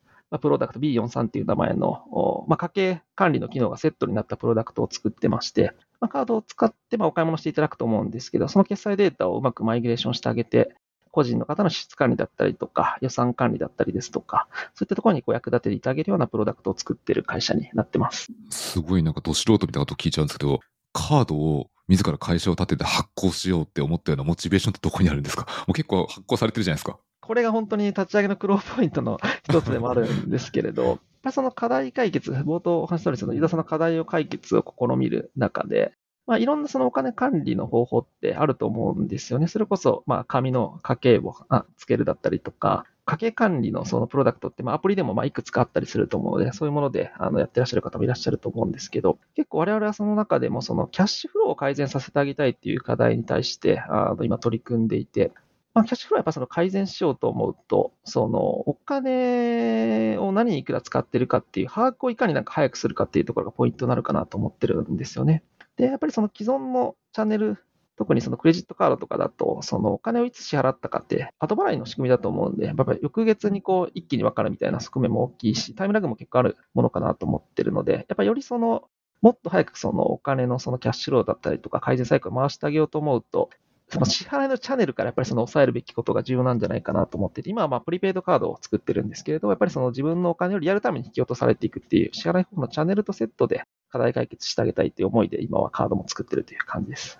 [0.41, 10.75] プロダクト B43 っていう名前の、まあ、家計管理の機能がセットになったプロダクトを作ってまして、まあ、カードを使ってまあお買い物していただくと思うんですけど、その決済データをうまくマイグレーションしてあげて、
[11.11, 18.27] 個人の方の支出管理だったりとか、予算管理だったりですとか、そういったところにこう役立てていただけるようなプロダクトを作っている会社になってます。
[18.49, 20.59] すごいなんかど素人みたいなこと聞いちゃうんですけど、
[20.91, 25.45] カードを自ら会社を立てて発行しようって思ったようなモチベーションってどこにあるんですか？
[25.67, 26.97] もう結構発行されてるじゃないですか。
[27.21, 35.93] これが本当に立ち上げの苦労ポイントの一つでもあるんですけれど、ぱりその課題解決、冒頭お話ししたように、そのユーザーさんの課題を解決を試みる中で、
[36.27, 39.47] まあ、いろんなそのお金管理の方法ってあると思うんですよね。
[39.47, 55.31] それこそ、まあ、紙の家計簿あつけるだったりとか、家計管理のそのプロダクトって、まあ、アプリでもまあいくつかあったりすると思うので、そういうものであのやってらっしゃる方もいらっしゃると思うんですけど、結構我々はその中でもそのキャッシュフローを改善させてあげたいっていう課題に対してあの今取り組んでいて、
[55.75, 65.43] まあ、キャッシュフローはやっぱその改善しようと思うと、そのお金を何にいくら使ってるかっていう把握をいかになんか早くするかっていうところがポイントになるかなと思ってるんですよね。
[65.75, 67.57] で、やっぱりその既存のチャンネル、
[67.97, 78.83] 特にそのクレジットカードとかだと、そのお金をいつ支払ったかって、後払いの仕組みだと思うんで、やっぱり翌月にこう一気に分かるみたいな側面も大きいし、タイムラグも結構あるものかなと思ってるので、やっぱりよりその、
[79.21, 83.49] もっと早くそのお金のそのキャッシュローだったりとか改善サイクルを回してあげようと思うと、
[83.89, 97.19] その支払いのチャンネルからやっぱりその抑えるべきことが重要なんじゃないかなと思ってて、今はまあプリペイドカードを作ってるんですけれど、やっぱりその自分のお金をリアルタイムに引き落とされていくっていう支払い方法のチャンネルとセットで課題解決してあげたいという思いで今はカードも作ってるという感じです。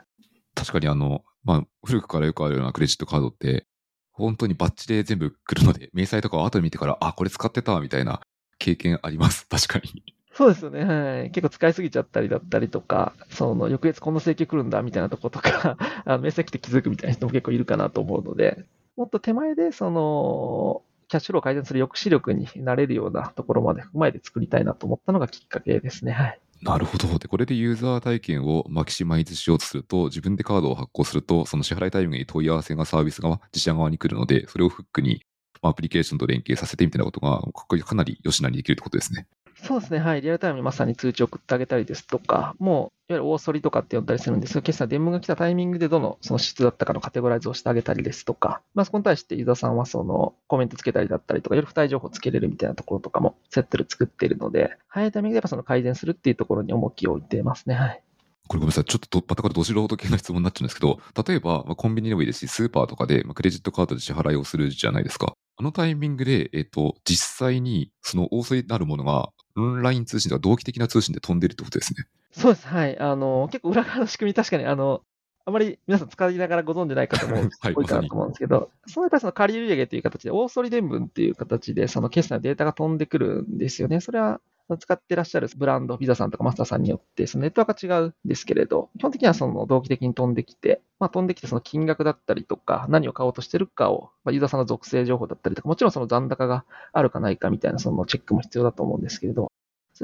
[0.56, 3.68] 確かにあの、まあ、古くからよくあるようなクレジットカードって、
[4.12, 8.22] 本当にバッチで全部来るので、明細とかを後で見てから、あ、これ使ってたみたいな
[8.58, 9.46] 経験あります。
[9.48, 10.15] 確かに。
[10.36, 10.84] そうですよね。
[10.84, 11.32] はい。
[11.32, 18.66] 結構使いすぎちゃったりだったりとか、その、翌月こんな請求来るんだみたいなとことか、 あの、明細来て気づくみたいな人も結構いるかなと思うので、
[18.98, 26.12] もっと手前で、その、キャッシュフローを改善する抑止力になれるようなところまで踏まえて作りたいなと思ったのがきっかけですね。
[26.12, 26.40] はい。
[26.62, 27.18] なるほど。
[27.18, 35.22] で、これでユーザー体験をマキシマイズしようとすると、自分でカードを発行すると、その支払いタイミングに問い合わせがサービス側、自社側に来るので、それをフックに
[35.62, 37.42] アプリケーションと連携させてみたいなことが、
[37.86, 39.28] かなりよしなにできるってことですね。
[39.64, 57.76] そうですね、はい、リアルタイムにまさに通知を送ってあげたりですとか、もう、いわゆる大そりとかって呼んだりするんですけど、決済電文が来たタイミングでどのその質だったかのカテゴライズをしてあげたりですとか、まあ、そこに対してユーザーさんはそのコメントつけたりだったりとか、より付帯情報つけれるみたいなところとかもセットで作っているので、早いタイミングでやっぱその改善するっていうところに重きを置いてますね。
[57.76, 58.02] はい。
[58.48, 58.84] これごめんなさい。
[58.86, 65.34] ちょっとまたこれど素人系の質問になっちゃうんですけど、例えば、まあ、コンビニでもいいですし、スーパーとかで、まあ、クレジットカードで支払いをするじゃないですか。
[65.58, 72.06] あのタイミングで、えっ、と、実際にその大そりになるものがオンライン通信とか同期的な通信で飛んでるってことですね。
[72.32, 72.68] そうです。
[72.68, 73.00] はい。
[73.00, 75.02] あの、結構裏側の仕組み、確かに、あの、
[75.46, 84.02] あまり皆さん使いながらご存じない方も 多いかなと思うんですけど、はい、そのやっぱりその仮売上という形で、大処理伝聞っていう形で、その決済のデータが飛んでくるんですよね。
[84.02, 84.42] それは
[84.80, 99.52] 使ってらっしゃるブランド、ビザさんとかマスターさんによって、そのネットワークが違うんですけれど、基本的にはその同期的に飛んできて、まあ、飛んできてその金額だったりとか、何を買おうとしてるかを、まあ、ユーザーさんの属性情報だったりとか、もちろんその残高があるかないかみたいなそのチェックも必要だと思うんですけれど、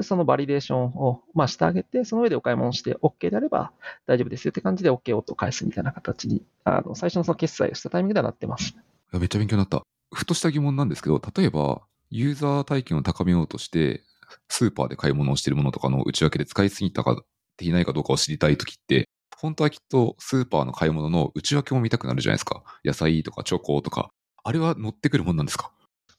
[0.00, 3.72] そのバリデーションを、まあ、してあげて、その上でお買い物して OK であれば
[4.06, 8.74] 大丈夫ですよって感じで OK をと返すみたいな形に、あの最初のその決済をしたタイミングではなってます。
[9.12, 9.82] めっちゃ勉強になった。
[10.14, 14.02] ふとした疑問なんですけど、例えば、ユーザー体験を高めようとして、
[14.48, 17.16] スーパーで買い物をしているものとかの内訳で使いすぎたかっ
[17.56, 22.62] ていないかどうかを知りたいときって、本当はきっとスーパーの買い物の内訳も見たくなるじゃないですか。
[22.84, 24.10] 野菜とかチョコとか。
[24.44, 25.70] あれは乗ってくるもんなんですか？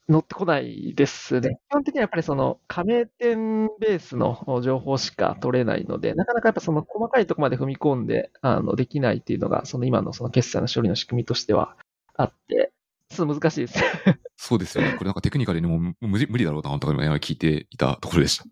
[0.06, 1.58] 乗ってこないですね。
[1.70, 11.78] 基本的にはやっぱりその加盟店ベースの情報しか取れないので、なかなかやっぱその細かいところまで踏み込んであのできないっていうのが、その今のその決済の処理の仕組みとしては
[12.16, 12.73] あって、
[13.14, 13.78] ちょっと難しいです。
[14.36, 14.92] そうですよね。
[14.92, 18.44] これなんかテクニカルにもう無理無理だろうな、とか今聞いていたところでした。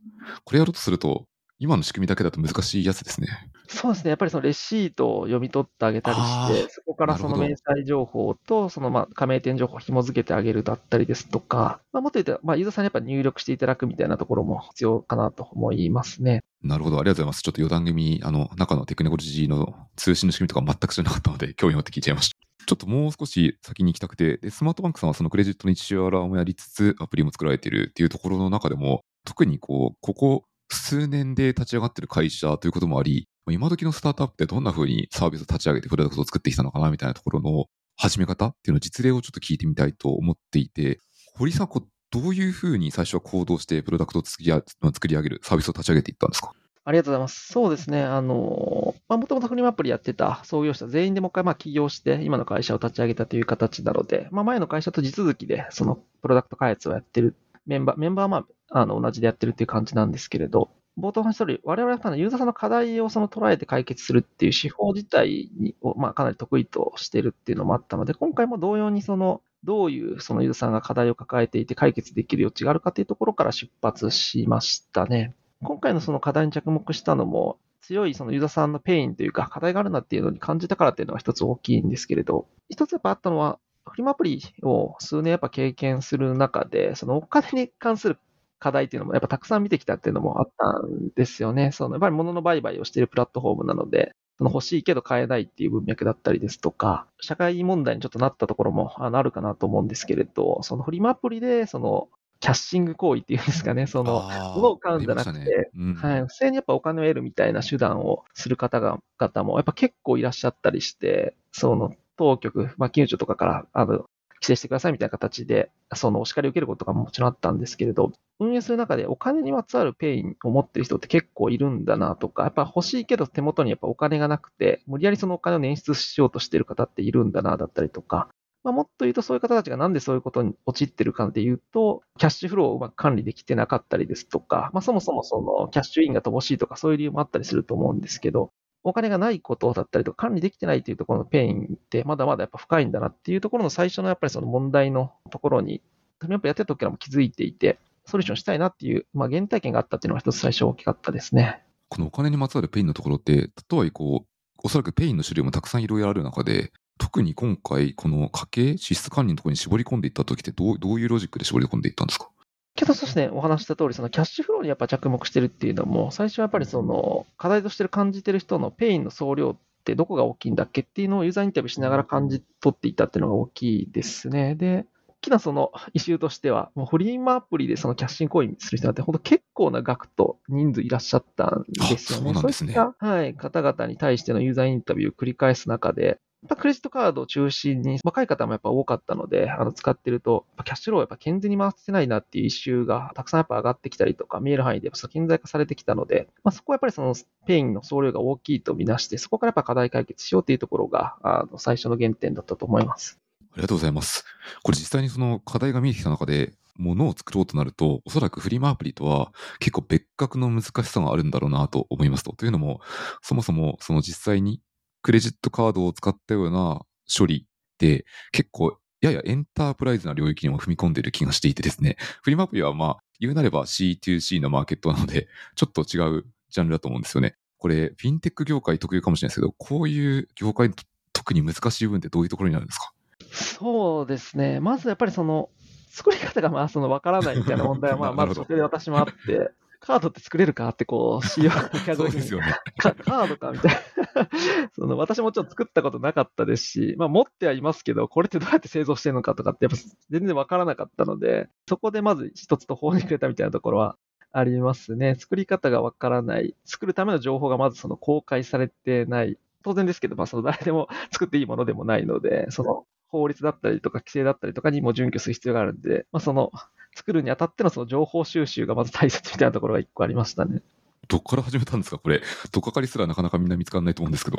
[0.45, 1.27] これやろうとすると、
[1.59, 3.29] 今の仕組みだけだと難しいやつですね。
[3.69, 4.09] そうですね。
[4.09, 16.41] やっぱりそのレシートを読み取ってあげたりして、そこからその明細情報と、そのまあ加盟店情報を紐付けてあげるだったりですとか、まあ、もっと言うと、まあ、ユーザーさんにやっぱ入力していただくみたいなところも必要かなと思いますね。
[16.63, 17.43] なるほど、ありがとうございます。
[17.43, 22.52] ちょっと余談組、あの、中のテクノロジーの通信の仕組みとか全く知らなかったので、興味を持って聞いちゃいました。
[22.67, 40.99] ちょっともう少し先に行きたくて、でスマートバンクさんはそのクレジットの一時アラームやりつつ、アプリも作られているっていうところの中でも、特にこう、ここ数年で立ち上がってる会社ということもあり、今時のスタートアップってどんな風にサービスを立ち上げてプロダクトを作ってきたのかなみたいなところの始め方っていうのを実例をちょっと聞いてみたいと思っていて、
[41.35, 46.53] 堀さん、こうどういう風に最初は行動してプロダクトを作り上げるサービスを立ち上げていったんですか？
[46.85, 47.53] ありがとうございます。
[47.53, 48.03] そうですね。
[48.03, 75.37] あの、まあ、もともとフリマアプリやってた創業者全員でもう一回まあ起業して、今の会社を立ち上げたという形なので、まあ、前の会社と地続きで、そのプロダクト開発をやってるメンバー、メンバーはまあ、あの、同じでやってるっていう感じなんですけれど、冒頭の話通り、我々はユーザーさんの課題をその捉えて解決するっていう手法自体を、まあ、かなり得意としてるっていうのもあったので、今回も同様にその、どういうそのユーザーさんが課題を抱えていて解決できる余地があるかというところから出発しましたね。
[75.63, 88.19] 今回のその課題に着目したのも、強いそのユーザーさんのペインというか課題があるなっていうのに感じたからっていうのが一つ大きいんですけれど、一つやっぱあったのは、フリマアプリを数年やっぱ経験する中で、そのお金に関する
[88.59, 91.73] 課題っていうのもやっぱたくさん見てきたっていうのもあったんですよね。
[91.73, 102.09] そのやっぱり物の売買をしているプラットフォームなので、その欲しいけど買えないっていう文脈だったりですとか、社会問題にちょっとなったところもあるかなと思うんですけれど、そのフリマアプリでその
[102.43, 105.71] キャッシング行為っていうんですかね、その物を買うんじゃなくてね。
[105.77, 105.95] うん。
[105.95, 114.09] はい、不正にやっぱお金を得るみたいな手段をする方が々もやっぱ結構いらっしゃったりして、その当局、まあ、金融庁とかからあの規
[114.43, 128.27] 制してくださいみたいな形で、そのお叱りを受けることがもちろんあったんですけれど、運営する中でお金にまつわるペインを持ってる人って結構いるんだなとか、やっぱ欲しいけど手元にやっぱお金がなくて、無理やりそのお金を捻出しようとしている方っているんだなだったりとか、
[128.65, 138.53] まあ、もっと言うとそういう方たちがなんでそういうことに陥ってるかっていうと、キャッシュフローをうまく管理できてなかったりですとか、まあ、そもそもそのキャッシュインが乏しいとかそういう理由もあったりすると思うんですけど、
[138.85, 145.83] お金がないことだったりとか管理できてないというところのペインってまだまだやっぱ深いんだなっていうところの最初のやっぱりその問題のところに、
[146.29, 151.63] やっぱやってた時からも気づいていて、ソリューションしたいなっていう、まあ、原体験があったっていうのが一つ最初大きかったですね。
[151.89, 154.27] このお金にまつわるペインのところって、とはいえこう、
[154.65, 156.73] おそらくペインの種類もたくさんいろいろある中で、
[157.03, 162.29] 特に今回、この家計、支出管理のところに絞り込んでいったときってどう、どういうロジックで絞り込んでいったんですか？
[162.77, 174.55] けど、そうですね、お話した通り、そのキャッシュフローにやっぱ着目してるっていうのも、最初はやっぱりその課題として感じてる人のペインの総量ってどこが大きいんだっけっていうのをユーザーインタビューしながら感じ取っていったっていうのが大きいですね。
[174.55, 182.31] で、大きなそのイシューとしては、もうフリマアプリでそのキャッシング行為する人なんて、本当結構な額と人数いらっしゃったんですよね。
[182.31, 197.15] あそうなんですねいった、はい、方々に対してのユーザーインタビューを繰り返す中で、ぱクレジットカードを中心に、若い方もやっぱ多かったので、あの使ってると、キャッシュフローをやっぱ健全に回せてないなっていうイシューがたくさんやっぱ上がってきたりとか、見える範囲で顕在化されてきたので、まあ、そこはやっぱりその
[197.47, 203.19] ペインの総量が大きいとみなして、そこからやっぱ課題解決しようというところが、あの最初の原点だったと思います。
[203.53, 204.25] ありがとうございます。
[204.63, 212.33] これ実際にその課題が見えてきた中で、ものを作ろうとなると、おそらくフリマアプリとは結構別格の難しさがあるんだろうなと思いますと。
[212.33, 212.81] というのも、
[213.21, 214.61] そもそもその実際に
[215.03, 216.83] クレジットカードを使ったような
[217.17, 227.35] 処理って結構ややエンタープライズな領域にも踏み込んでいる気がしていてですね、 フリマアプリはまあ言うなれば C2C のマーケットなので、 ちょっと違うジャンルだと思うんですよね。
[227.59, 230.75] これ、フィンテック業界特有かもしれないですけど、こういう業界の
[231.13, 232.93] 特に難しい部分ってどういうところになるんですか？
[233.33, 234.61] そうですね。
[234.61, 235.51] まずやっぱりその、
[235.91, 239.51] 作り方がまあその分からないみたいな問題は、まあ、 まずそこで私もあって、
[239.85, 242.55] カードって作れるかってこう、 仕様がそうですよね。
[242.79, 243.73] かカードかみたい
[244.15, 244.29] な
[244.73, 244.97] その。
[244.97, 249.77] 私もちょっと作ったことなかったですし、まあ持ってはいますけど、これってどうやって製造してるのかとかってやっぱ
[250.09, 253.97] 全然わからなかったので、そこでまず一つ途方に暮れたみたいなところは
[254.31, 255.17] ありますね。
[255.17, 256.55] 作り方がわからない。
[256.65, 259.37] 作るための情報がまずその公開されてない。
[259.65, 266.53] 当然ですけど、まあその誰でも作っていいものでもないので、その法律だったりとか規制だったりとかにも準拠する必要があるんで、まあその
[266.95, 270.63] 作るにあたってのその情報収集がまず大切みたいなところが一個ありましたね。
[271.09, 271.99] どっから始めたんですか？
[271.99, 272.23] これ。
[272.53, 274.39] とっかかりすらなかなかみんな見つからないと思うんですけど。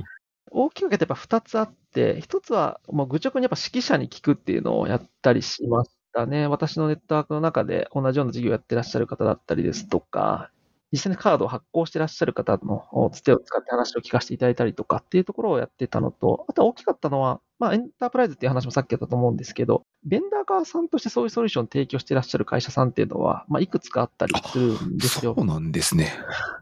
[0.52, 6.48] 大きく分けてやっぱ2つあって、1つはもう愚直にやっぱ指揮者に聞くっていうのをやったりしましたね。
[6.48, 10.52] 私のネットワークの中で同じような事業をやってらっしゃる方だったりですとか、
[10.92, 25.34] 実際にカードを発行してらっしゃる方のつてを使って話を聞かせていただいたりとかっていうところをやってたのと、あとは大きかったのは、まあ、エンタープライズっていう話もさっきあったと思うんですけど、ベンダー側さんとしてそういうソリューションを提供してらっしゃる会社さんっていうのは、まあ、いくつかあったりするんですよ。
[25.38, 26.12] そうなんですね。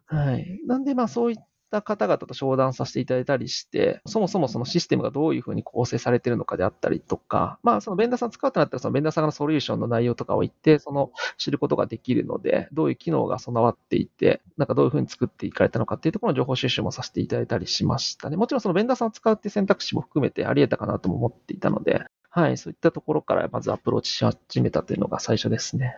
[0.06, 0.60] はい。
[0.68, 1.38] なんで、まあ、そういっ
[1.72, 18.38] た方々と商談させていただいたりして、そもそもそのシステムがどういうふうに構成されているのかであったりとか、まあ、そのベンダーさん使うとなったら、そのベンダーさんのソリューションの内容とかを言って、その知ることができるので、どういう機能が備わっていて、なんかどういうふうに作っていかれたのかっていうところの情報収集もさせていただいたりしましたね。
[18.38, 25.98] もちろんそのベンダーさんを使うっていう選択肢も含めてあり得たかなとも思っていたので、はい、そういったところからまずアプローチし始めたというのが最初ですね。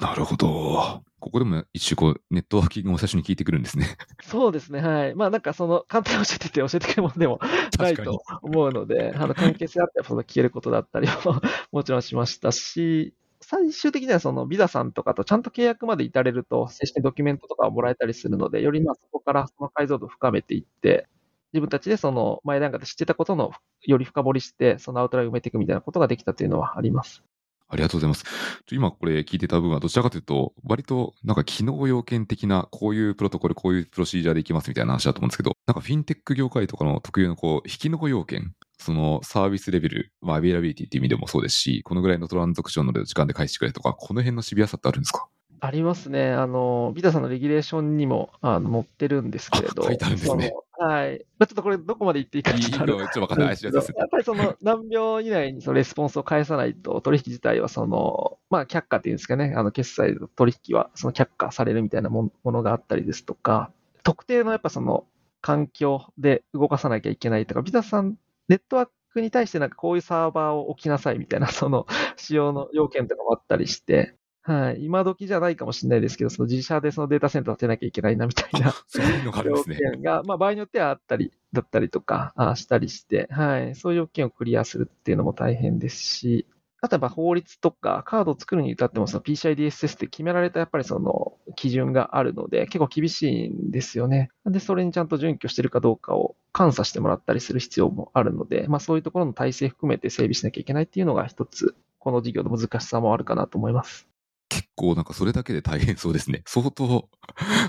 [0.00, 1.02] なるほど。
[1.24, 3.96] ここでも一種こう、ネットワーキングを最初に聞いてくるんですね。
[4.22, 5.14] そうですね、はい。
[5.14, 7.40] まあなんかその、簡単に教えてて教えてくれるものでも
[7.78, 11.40] ないと思うので、あの関係性あってその消えることだったりも
[11.72, 21.08] もちろんしましたし、最終的にはそのビザさんとかとちゃんと契約まで至れると、正式にドキュメントとかをもらえたりするので、よりまあそこからその解像度を深めていって、
[21.54, 23.52] 自分たちでその前段階で知ってたことの
[23.86, 27.22] より深掘りして、そのアウトラインを埋めていくみたいなことができたというのはあります。
[27.68, 28.24] ありがとうございます。
[28.70, 45.26] 今これ聞いてた部分はどちらかというと、割となんか機能要件的な、こういうプロトコル、こういうプロシージャーでいきますみたいな話だと思うんですけど、なんかフィンテック業界とかの特有のこう、非機能要件、そのサービスレベル、まあ、アベイラビリティっていう意味でもそうですし、このぐらいのトランザクションの時間で返してくれとか、この辺のシビアさってあるんですか？
[45.60, 46.32] ありますね。
[46.32, 49.84] あの、ビタさんのレギュレーションにもあの載ってるんですけれど。
[49.84, 50.52] 書いてあるんですね。
[50.76, 51.24] はい。
[51.38, 53.48] まあ、ちょっとこれどこまで言っていいかちょっとわかんない。
[53.48, 63.70] やっぱりその何秒以内にそのレスポンスを返さないと取引自体はその、まあ却下っていうんですかね、あの決済の取引はその却下されるみたいなものがあったりですとか、
[64.02, 65.06] 特定のやっぱその
[65.40, 68.16] 環境で動かさなきゃいけないとか、ビザさん、
[68.48, 74.16] ネットワークに対してなんかこういうサーバーを置きなさいみたいな、その仕様の要件とかもあったりして、
[74.46, 74.84] はい。
[74.84, 78.72] 今時じゃないかもしれないですけど、その自社でそのデータセンター建てなきゃいけないなみたいな。
[78.86, 79.78] そういうのがあるんですね。
[80.04, 83.74] が、まあ場合によってはあったり、だったりとか、あしたりして、はい。
[83.74, 86.46] そういう要件をクリアするっていうのも大変ですし、
[86.82, 94.28] あとは法律とかカードを作るに至ってもその PCI DSS って決められたやっぱりその基準があるので結構厳しいんですよね。
[94.44, 104.06] で、それにちゃんと準拠してるかどうかを監査してもらったりする必要もあるので、まあそういうところの体制含めて整備しなきゃいけないっていうのが一つ、この事業の難しさもあるかなと思います。
[104.54, 106.42] 結構なんかそれだけで大変そうですね。
[106.46, 107.08] 相当、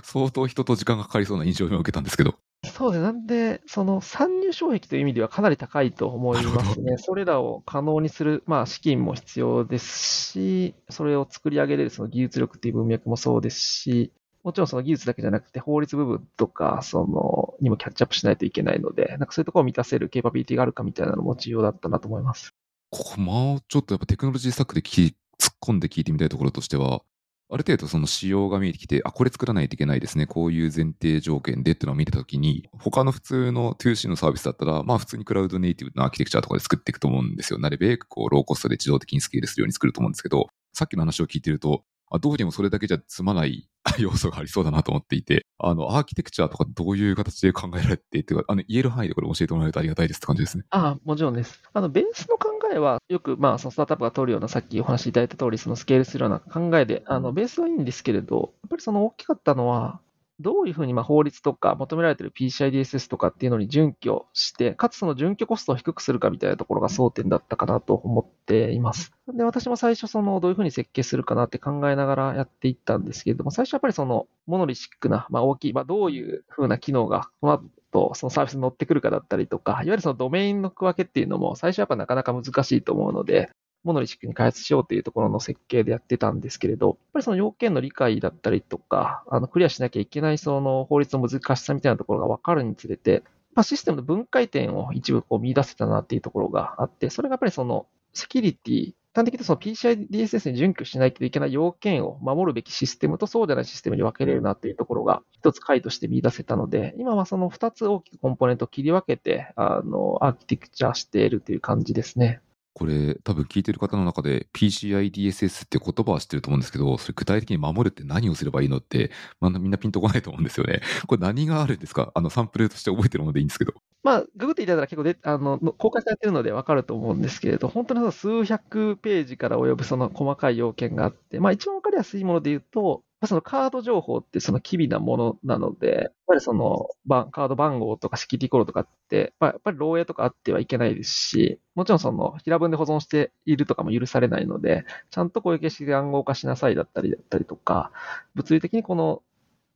[0.03, 2.35] 相当人と時間がかかりそうな印象を受けたんですけど。
[2.63, 3.01] そうです。
[3.01, 6.97] なんで、その参入障壁という意味ではかなり高いと思いますね。
[6.97, 14.11] それらを可能にする、まあ、資金も必要ですし、それを作り上げれるその技術力っていう文脈もそうですし、
[14.43, 22.53] もちろんその技術だけじゃなくて法律部分とか、その、にもキャッチアップしないといけないので、なんかそういうところを満たせるケーパビリティがあるかみたいなのも重要だったなと思います。
[22.91, 27.01] ここもうちょっとやっぱテクノロジースタックで聞突っ込んで聞いてみたいところとしては、
[27.47, 30.25] ある程度その仕様が見えてきて、あ、これ作らないといけないですね。
[30.25, 37.59] こういう前提条件でっていうのを見たときに、他の普通の 2C のサービスだったら、まあ普通にクラウドネイティブなアーキテクチャとかで作っていくと思うんですよ。
[37.59, 43.69] なるべくこうローコストで自動的にスケールするように作ると思うんですけど、さっきの話を聞いてると、あどうにもそれだけじゃ済まない
[43.99, 50.63] 要素がありそうだなと思っていて、あの、アーキテクチャとかどういう形で考えられて、って、あの、言える範囲でこれ教えてもらえるとありがたいですって感じですね。
[50.71, 51.61] ああ、もちろんです。
[51.73, 59.99] あの、ベースの考えは、よく、まあ、そのスタートアップが取るような、さっきお話しいただいた通り、そのスケールするような考えで、あの、ベースはいいんですけれど、やっぱりその大きかったのは、
[60.39, 69.13] どういうふうにま法律とか求められている PCI DSS とかっていうのに準拠して、かつその準拠コストを低くするかみたいなところが争点だったかなと思っています。
[69.33, 77.63] で、私も最初そのどういうふうに設計するかなって考えながらやっていったんですけれども、最初やっぱりそのモノリシックな、まあ大きい、まあどういうふうな機能がこの後
[77.95, 83.49] とそのサービスに乗ってくるかだったりとか、いわゆるそのドメインの区分けっていうのも最初はやっぱなかなか難しいと思うので、
[83.85, 93.23] モノリシックに開発しようというところの設計でやってたんですけれど、やっぱりその要件の理解だったりとか、あのクリアしなきゃいけないその法律の難しさみたいなところが分かるにつれて、
[93.53, 112.41] まあ、システムの分解点を一部こう見出せたなっていうところがあって、それがやっぱりそのセキュリティ、端的にその PCI DSS に準拠しないといけない要件を守るべきシステムとそうでないシステムに分けれるなっていうところが一つ解として見出せたので、今はその二つ大きくコンポーネントを切り分けて、あの、アーキテクチャしているという感じですね。
[112.73, 120.81] これ多分聞いてる方の中で PCI DSS って言葉は知ってると思うんですけど、それ具体的に守るって何をすればいいのって、まあ、みんなピンとこないと思うんですよね。
[121.07, 122.11] これ何があるんですか？
[122.13, 123.75] あのサンプルとして覚えてるものでいいんですけど。
[124.05, 136.87] まあ、ググっていただいたら結構であの公開されてるのでわかると思うんですけれど、本当にその数百ページから及ぶその細かい要件があって、まあ一番わかりやすいもので言うと、そのカード情報ってその機微なものなので、やっぱりその
[137.31, 147.91] カード番号とかセキュリコードとかって、やっぱり漏洩とかあってはいけないですし、もちろんその平文で保存しているとかも許されないので、ちゃんとこういう形式で暗号化しなさいだったりだったりとか、
[148.35, 149.23] 物理的にこの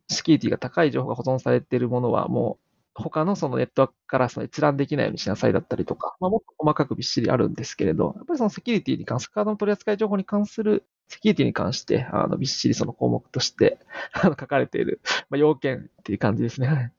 [0.07, 2.68] セキュリティが高い情報が保存されているものはもう
[2.99, 13.79] 他のそのネットワークからその閲覧できないようにしなさいだったりとか、まあ、もっと細かくびっしりあるんですけれど、やっぱりそのセキュリティに関する、カードの取扱い情報に関するセキュリティに関して、あのびっしりその項目として
[14.21, 16.91] 書かれている、まあ、要件っていう感じですね。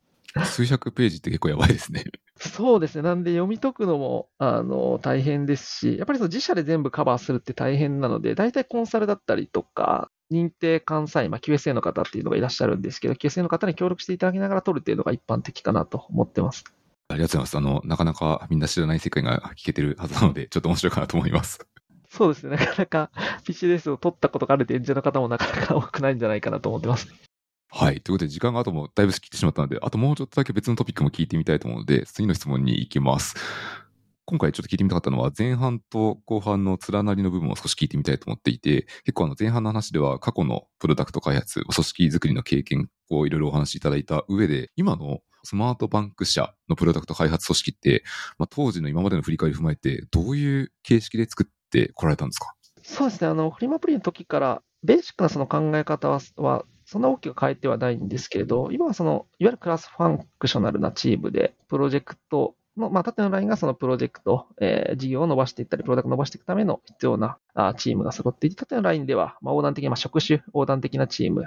[0.44, 2.04] 数百ページって結構やばいですね。
[2.36, 3.02] そうですね。
[3.02, 16.64] なんで読み解くのも、あの、大変ですし、やっぱりその自社で全部カバーするって大変なので、大体コンサルだったりとか、認定監査員、まあ、QSA の方っていうのがいらっしゃるんですけど、QSA の方に協力していただきながら取るっていうのが一般的かなと思ってます。
[17.08, 17.70] ありがとうございます。
[17.78, 21.66] あの、なかなかみんな知らない世界が聞けてるはずなので、 ちょっと面白いかなと思います。
[22.08, 22.56] そうですね。
[22.56, 23.10] なかなか
[23.44, 27.08] PCDS を取ったことがある演者の方もなかなか多くないんじゃないかなと思ってます。
[27.72, 28.00] はい。
[28.00, 33.36] ということで、時間があともだいぶ過ぎてしまったので、あともうちょっとだけ別のトピックも聞いてみたいと思うので、次の質問に行きます。
[34.30, 48.04] 今回ちょっと聞いてみたかったのは、前半と後半の連なりの部分を少し聞いてみたいと思っていて、結構あの前半の話では過去のプロダクト開発、組織づくりの経験をいろいろお話しいただいた上で、今のスマートバンク社のプロダクト開発組織って、
[48.38, 52.54] まあ、当時の今までの振り返りを踏まえて、どういう形式で作ってこられたんですか？
[52.84, 71.46] そうですね、あの、フリマアプリの時から、ベーシックなその考え方は、はそんな大きく変えてはないんですけれど、今はその、いわゆるクロスファンクショナルなチームで、プロジェクトの、まあ、縦のラインがそのプロジェクト、えー、事業を伸ばしていったり、プロダクトを伸ばしていくための必要なあチームが揃っていて、縦のラインでは、まあ、横断的な、まあ、職種横断的なチーム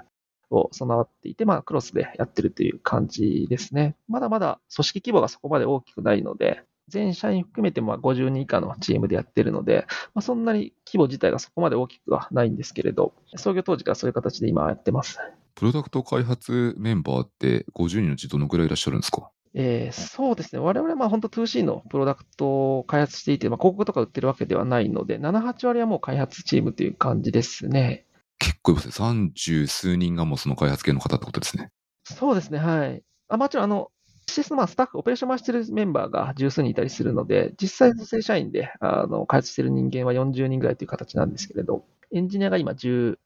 [0.49, 3.95] を備わっていて、まあ、クロスでやってるという感じですね。
[4.07, 15.17] まだまだ組織規模がそこまで大きくないので、全社員含めてまあ50人以下のチームでやってるので、まあ、そんなに規模自体がそこまで大きくはないんですけれど、創業当時からそういう形で今やってます。
[15.55, 19.30] プロダクト開発メンバーって50人のうちどのくらいいらっしゃるんですか？
[19.56, 20.60] えー、そうですね。
[20.60, 28.06] 我々はまあ本当 2C のプロダクトを開発していて、まあ、広告とか売ってるわけではないので、7、8割はもう開発チームという感じですね。
[28.39, 28.91] 結構いますね。
[28.93, 31.70] 30数人がもうその開発系の方ってことですね。
[32.04, 32.58] そうですね。
[32.58, 33.04] はい。
[33.30, 33.91] あもちろん、あの、
[34.26, 43.18] 実質まあスタッフ、オペレーション回してるメンバーが十数人いたりするので、実際の正社員であの開発してる人間は40人ぐらいという形なんですけれど、エンジニアが今16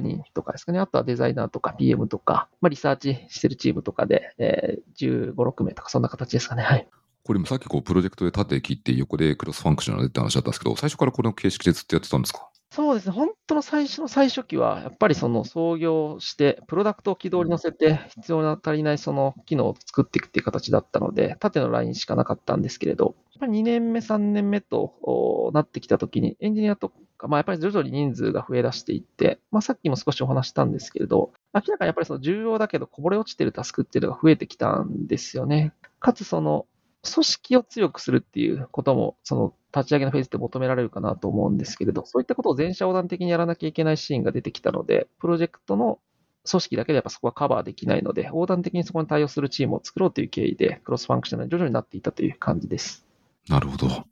[0.00, 0.78] 人とかですかね。
[0.78, 6.62] あとはデザイナーとか PM とか、まあ、リサーチしてるチームとかで、えー、15、6名とかそんな形ですかね。
[6.62, 6.88] はい。
[7.24, 12.48] これもさっきこうプロジェクトで縦切って横でクロスファンクショナルでって話だったんですけど、最初からこの形式でずっとやってたんですか？
[12.70, 13.12] そうですね。
[13.12, 35.72] 本当の最初の最初期は、やっぱりその創業して、プロダクトを軌道に乗せて、必要な足りないその機能を作っていくっていう形だったので、縦のラインしかなかったんですけれど、やっぱり2年目、3年目となってきたときに、エンジニアとか、まあ、やっぱり徐々に人数が増え出していって、まあ、さっきも少しお話したんですけれど、明らかにやっぱりその重要だけどこぼれ落ちてるタスクっていうのが増えてきたんですよね。
[35.98, 36.66] かつその
[37.14, 46.00] 組織を強くするっていうことも、その立ち上げのフェーズで求められるかなと思うんですけれど、そういったことを全社横断的にやらなきゃいけないシーンが出てきたので、プロジェクトの
[46.48, 53.06] 組織だけでやっぱそこはカバーできないので、横断的にそこに対応するチームを作ろうという経緯で、クロスファンクショナルに徐々になっていたという感じです。
[53.48, 54.04] なるほど。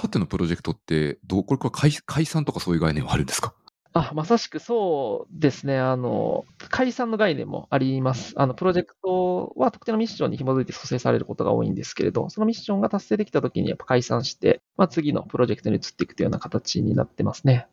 [0.00, 3.54] 縦のプロジェクトって、どうこれは解解散とかそういう概念はあるんですか？
[3.94, 5.78] あ、まさしくそうですね。
[5.78, 8.34] あの、解散の概念もあります。
[8.36, 17.66] あの、プロジェクトは特定のミッションに紐づいて蘇生されることが多いんですけれど、そのミッションが達成できたときにやっぱ解散して、まあ、次のプロジェクトに移っていくというような形になってますね。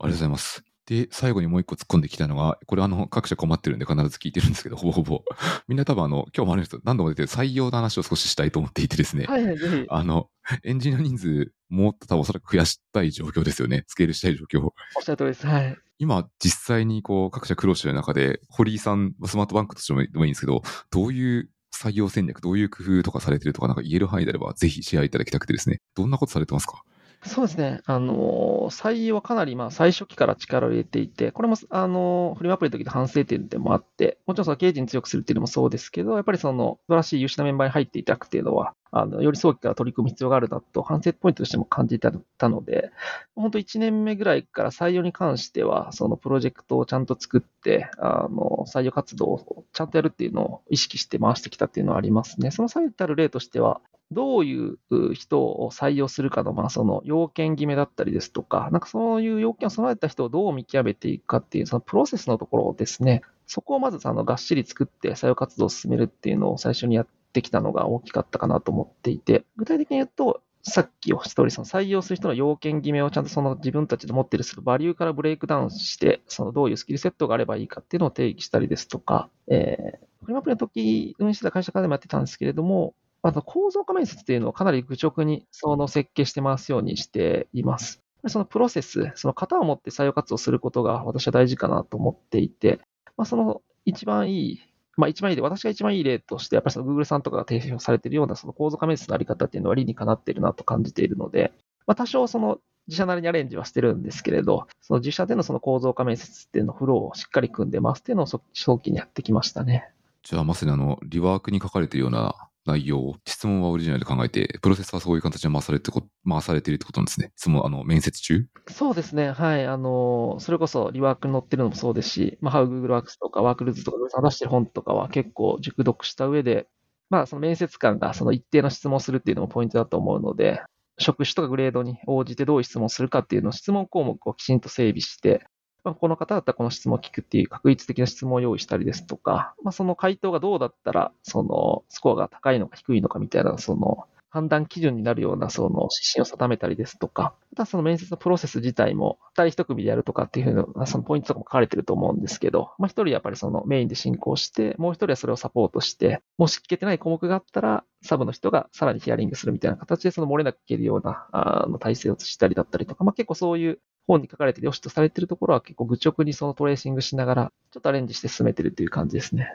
[0.00, 0.64] ありがとうございます。
[0.88, 5.22] で、最後にもう一個突っ込んできたのが、これあの、各社困ってるんで必ず聞いてるんですけど、 ほぼほぼ。
[5.68, 9.26] みんな多分あの、今日もあるんですけど、何度も出てる採用の話を少ししたいと思っていてですね。
[9.26, 9.84] はいはい、ぜひ。
[9.90, 10.30] あの、
[10.64, 13.84] エンジニア人数、もっと多分おそらく増やしたい状況ですよね。
[13.86, 14.60] スケールしたい状況。
[14.64, 14.72] おっ
[15.02, 15.46] しゃる通りです。
[15.46, 15.76] はい。
[15.98, 25.80] 今、実際にこう、各社苦労してる中で、堀井さん、スマートバンクとしてもいいんですけど、どういう採用戦略、どういう工夫とかされてるとか、なんか言える範囲であれば、ぜひシェアいただきたくてですね。
[25.94, 26.82] どんなことされてますか？
[27.24, 27.80] そうですね。
[27.84, 42.90] あの、採用はかなり、まあ、最初期から力を入れていて、これも、あの、フリマアプリの時の反省点でもあって、もちろんその経営陣強くするっていうのもそうですけど、やっぱりその、素晴らしい優秀なメンバーに入っていただくっていうのは、あの、より早期から取り組む必要があるなと、反省ポイントとしても感じてたので、
[43.34, 52.50] 本当1年目ぐらいから採用に関しては、そのプロジェクトをちゃんと作って、あの、採用活動をちゃんとやるっていうのを意識して回してきたっていうのはありますね。
[52.50, 53.80] その最たる例としては、
[54.10, 54.78] どういう
[55.12, 63.22] 人を採用するかの、まあ、その要件決めだったりですとか、なんかそういう要件を備えた人をどう見極めていくかっていう、そのプロセスのところですね。
[63.46, 88.02] そこをまずあのがっしり作って採用活動を進めるっていうのを最初にやっててきたのが大きかったかなと思っていて、具体的に言うと、さっきおストーリーさん、採用する人の要件決めをちゃんとその自分たちで持っているするバリューからブレイクダウンして、そのどういうスキルセットがあればいいかっていうのを定義したりですとか、えー、フリマプリの時運営してた会社からでもやってたんですけれども、あと構造化面接っていうのをかなり愚直にその設計して回すようにしています。
[88.26, 92.80] そのプロセス、その型を持って採用活動することが私は大事かなと思っていて、
[93.16, 94.60] まあ、その一番いい
[94.98, 101.52] まあ一番いい例、私が一番いい例として、やっぱりその Google さんとかが提唱されているようなその構造化面接のあり方っていうのは理にかなっているなと感じているので、
[101.86, 109.88] まあ多少その自社なりにアレンジはしてるんですけれど、その自社でのその構造化面接っていうのフローをしっかり組んでますっていうのを早期にやってきましたね。
[110.24, 115.90] じゃあまさにあの、リワークに書かれているような内容を、質問はオリジナルで考えて、プロセスはそういう形で回されて
[116.28, 117.32] 回されているってことなんですね。
[117.36, 118.46] 質問、あの、面接中？
[118.68, 119.32] そうですね。
[119.32, 119.66] はい。
[119.66, 126.68] あの、それこそリワークに載ってるのもそうですし、まあ、How Google Works とか WorkRoots とか出してる本とかは結構熟読した上で、
[127.10, 130.60] まあ、その面接官がその一定の質問をするっていうのもポイントだと思うので、
[130.98, 135.46] 職種とかグレードに応じてどういう質問をするかっていうのを質問項目をきちんと整備して、
[135.84, 169.54] まあ、この方だったらこの質問を聞くっていう確率的な質問を用意したりですとか、まあ、その回答がどうだったら、そのスコアが高いのか低いのかみたいな、その判断基準になるようなその指針を定めたりですとか、またその面接のプロセス自体も二人一組でやるとかっていうふうな、そのポイントとかも書かれてると思うんですけど、まあ一人やっぱりそのメインで進行して、もう一人はそれをサポートして、もし聞けてない項目があったら、サブの人がさらにヒアリングするみたいな形でその漏れなく聞けるようなあの体制をしたりだったりとか、まあ結構そういう本に書かれて良しとされているところは結構愚直にそのトレーシングしながら、ちょっとアレンジして進めてるという感じですね。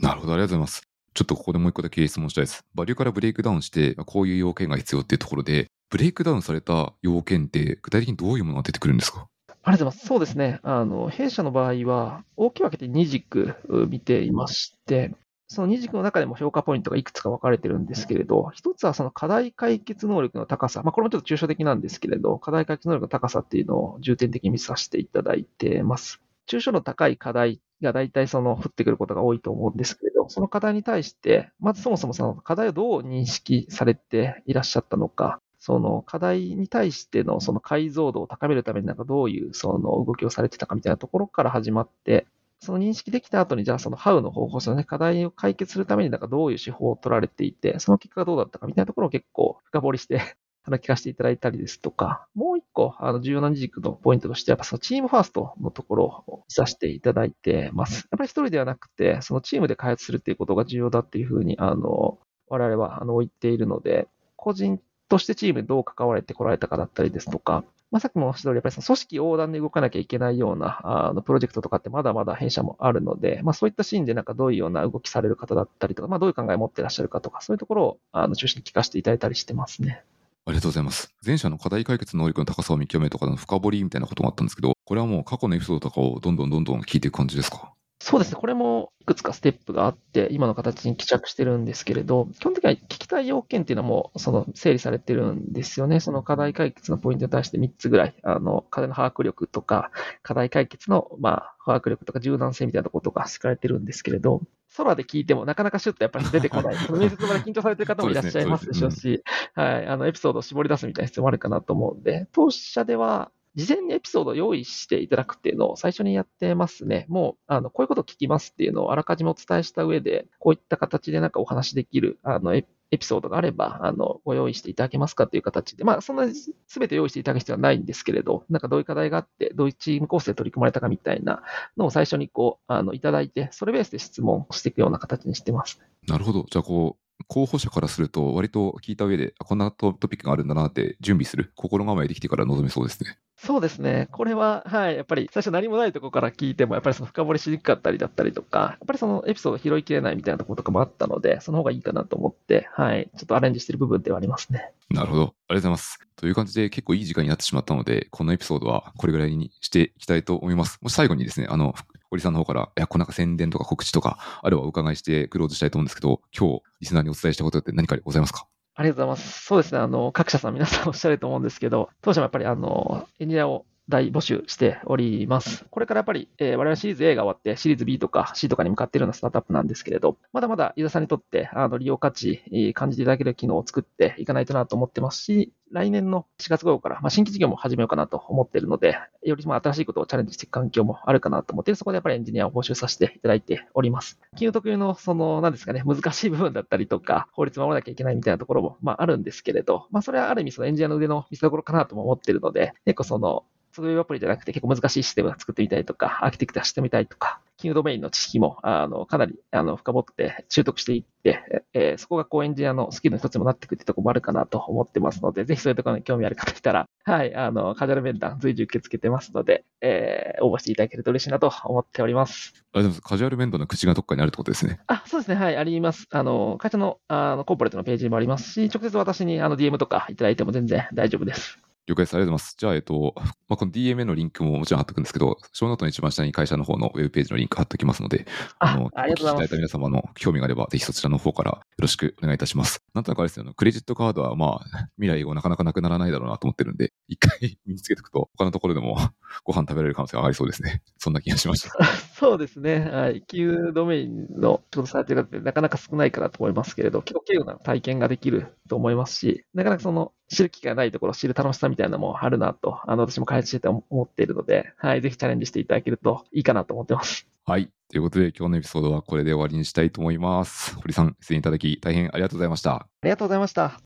[0.00, 0.82] なるほど、ありがとうございます。
[1.14, 2.64] ちょっとここでもう一個だけ質問したいです。
[2.74, 9.26] バリューからブレイクダウンして、こういう要件が必要っていうところで、ブレイクダウンされた要件って具体的にどういうものが出てくるんですか？
[9.62, 10.06] ありがとうございます。
[10.06, 10.60] そうですね。
[10.62, 13.54] あの、弊社の場合は、大きく分けて2軸
[13.88, 15.14] 見ていまして、
[15.48, 20.82] その2軸の中でも評価ポイントがいくつか分かれてるんですけれど、一つはその課題解決能力の高さ。
[20.82, 26.20] まあ、これもちょっと抽象的なんですけれど、課題解決能力の高さっていうのを重点的に見させていただいてます。
[26.48, 42.26] 抽象の高い課題が大体その降ってくることが多いと思うんですけれど、その課題に対して、まずそもそもその課題をどう認識されていらっしゃったのか、その課題に対してのその解像度を高めるためになんかどういうその動きをされてたかみたいなところから始まって、
[42.60, 50.36] その認識できた後に、じゃあその How の方法、そのね、課題を解決するためになんかどういう手法を取られていて、その結果がどうだったかみたいなところを結構深掘りして
[50.66, 58.08] あの聞かせていただいたりですとか、もう一個、あの重要な軸のポイントとして、やっぱそのチームファーストのところを見させていただいてます。
[58.10, 80.02] やっぱり一人ではなくて、そのチームで開発するっていうことが重要だっていうふうに、あの、我々はあの言っているので、個人としてチームにどう関われてこられたかだったりですとか、まあ、さっきもおっしゃった通り、やっぱりその組織横断で動かなきゃいけないようなあのプロジェクトとかってまだまだ弊社もあるので、まあ、そういったシーンでなんかどういうような動きされる方だったりとか、まあ、どういう考えを持ってらっしゃるかとか、そういうところをあの中心に聞かせていただいたりしてますね。
[80.46, 81.12] ありがとうございます。
[81.24, 87.72] 前者の課題解決能力の高さを見極めとかの深掘りみたいなことがあったんですけど、これはもう過去のエピソードとかをどんどんどんどん聞いていく感じですか？
[88.06, 88.40] そうですね。
[88.40, 95.98] これもいくつかステップがあって、今の形に帰着してるんですけれど、基本的には聞きたい要件っていうのも、その整理されてるんですよね。
[95.98, 99.90] その課題解決のポイントに対して3つぐらい、あの、課題の把握力とか、
[100.22, 104.40] 課題解決の、まあ、把握力とか柔軟性みたいなことが敷かれてるんですけれど、
[104.76, 106.76] 空で聞いてもなかなかシュッとやっぱり出てこない。
[106.92, 117.06] 面接まで緊張されてる方もいらっしゃいますでしょうし、はい、あの、エピソードを絞り出すみたいな必要もあるかなと思うんで、当社では、事前にエピソードを用意していただくっていうのを最初にやってますね。
[117.08, 122.64] もう、あの、こういうことを聞きますっていうのをあらかじめお伝えした上で、こういった形でなんかお話できる、あの、エ
[122.98, 131.42] ピソードがあれば、あの、ご用意していただけますかっていう形で、まあ、そんなすべて用意していただく必要はないんですけれど、なんかどういう課題があって、どういうチーム構成で取り組まれたかみたいな
[131.76, 135.80] のを最初にこう、あの、いただいて、それベースで質問していくような形にしてます。
[136.06, 136.46] なるほど。
[136.50, 143.18] じゃあ、こう、候補者からすると、割と聞いた上で、こんなトピックがあるんだなって準備する、心構えできてから臨めそうですね。
[143.38, 144.08] そうですね。
[144.12, 154.72] これは、はい、やっぱり最初何もないところから聞いても、やっぱりその深掘りしにくかったりだったりとか、やっぱりそのエピソード拾いきれないみたいなところとかもあったので、その方がいいかなと思って、はい、ちょっとアレンジしてる部分ではありますね。
[154.90, 155.22] なるほど。
[155.22, 156.00] ありがとうございます。
[156.16, 160.78] という感じで結構いい時間になってしまったので、このエピソードはこれぐらいにしていきたいと思います。
[160.80, 161.74] もし最後にですね、あの、
[162.08, 168.46] 堀さんの方から、いや、こうな宣伝とか告知とか、あればお伺いしてクローズしたいと思うんですけど、今日、リスナーにお伝えしたことって何かございますか？
[168.76, 169.42] ありがとうございます。
[169.44, 169.80] そうですね。
[169.80, 175.64] あの、各社さん皆さんおっしゃると思うんですけど、当社もやっぱりあの、エンジニアを大募集しております。
[175.70, 194.18] これからやっぱり、えー、我々シリーズ A が終わって、シリーズ B とか C とかに向かっているようなスタートアップなんですけれど、まだまだユーザーさんにとって、あの、利用価値、感じていただける機能を作っていかないとなと思ってますし、来年の4月頃から、まあ、新規事業も始めようかなと思っているので、よりまあ新しいことをチャレンジしていく環境もあるかなと思って、そこでやっぱりエンジニアを募集させていただいております。
[194.36, 203.44] 金融特有の、その、何ですかね、難しい部分だったりとか、法律守らなきゃいけないみたいなところも、まあ、あるんですけれど、まあ、それはある意味、そのエンジニアの腕の見せ所かなとも思っているので、結構その、
[203.76, 222.64] そういうアプリじゃなくて結構難しいシステムを作ってみたいとか、アーキテクチャしてみたいとか、金キングドメインの知識も、あの、かなり、あの、深掘って習得していって、えー、そこがこうエンジニアのスキルの一つにもなっていくってところもあるかなと思ってますので、ぜひそういうところに興味ある方いたら、はい、あの、カジュアル面談随時受け付けてますので、えー、応募していただけると嬉しいなと思っております。
[222.72, 224.80] あでもカジュアル面談の口がどっかにあるってことですね。
[224.86, 225.34] あ、そうですね。
[225.34, 226.06] はい、あります。
[226.10, 231.58] あの、会社の、あの、コーポレートのページもありますし、直接私にあの DM とかいただいても全然大丈夫です。
[231.86, 232.14] 了解です。
[232.14, 232.56] ありがとうございます。
[232.58, 233.14] じゃあ、えっと、
[233.48, 238.26] まあ、この DMA のリンクももちろん貼っとくんですけど、ショーノートの一番下に会社の方のウェブページのリンク貼っときますので、
[238.58, 239.46] あの、ありがとうございます。
[239.46, 242.82] いた皆様の興味があれば、ぜひそちらの方からよろしくお願いいたします。
[242.92, 248.98] なんとなくあれですよ、クレジットカードはまあ、未来後なかなかなくならないだろうなと思ってるんで、一回 身につけておくと、他のところでも
[249.44, 250.82] ご飯食べられる可能性が上がりそうですね。
[250.98, 251.84] そんな気がしました。
[252.14, 252.80] そうですね。
[252.80, 253.22] はい。
[253.26, 267.28] 旧ドメインのちょっとされてる方ってなかなか少ないかなと思いますけれど、結構軽有な体験ができると思いますし、なかなかその知る機会がないところを知る楽しさみたいなのもあるなと、あの、私も開発してて思っているので、はい、ぜひチャレンジしていただけるといいかなと思ってます。
[267.44, 267.70] はい。
[267.88, 270.74] ということで、今日のエピソードはこれで終わりにしたいと思います。
[270.76, 272.74] 堀さん、出演いただき大変ありがとうございました。
[272.74, 273.80] ありがとうございました。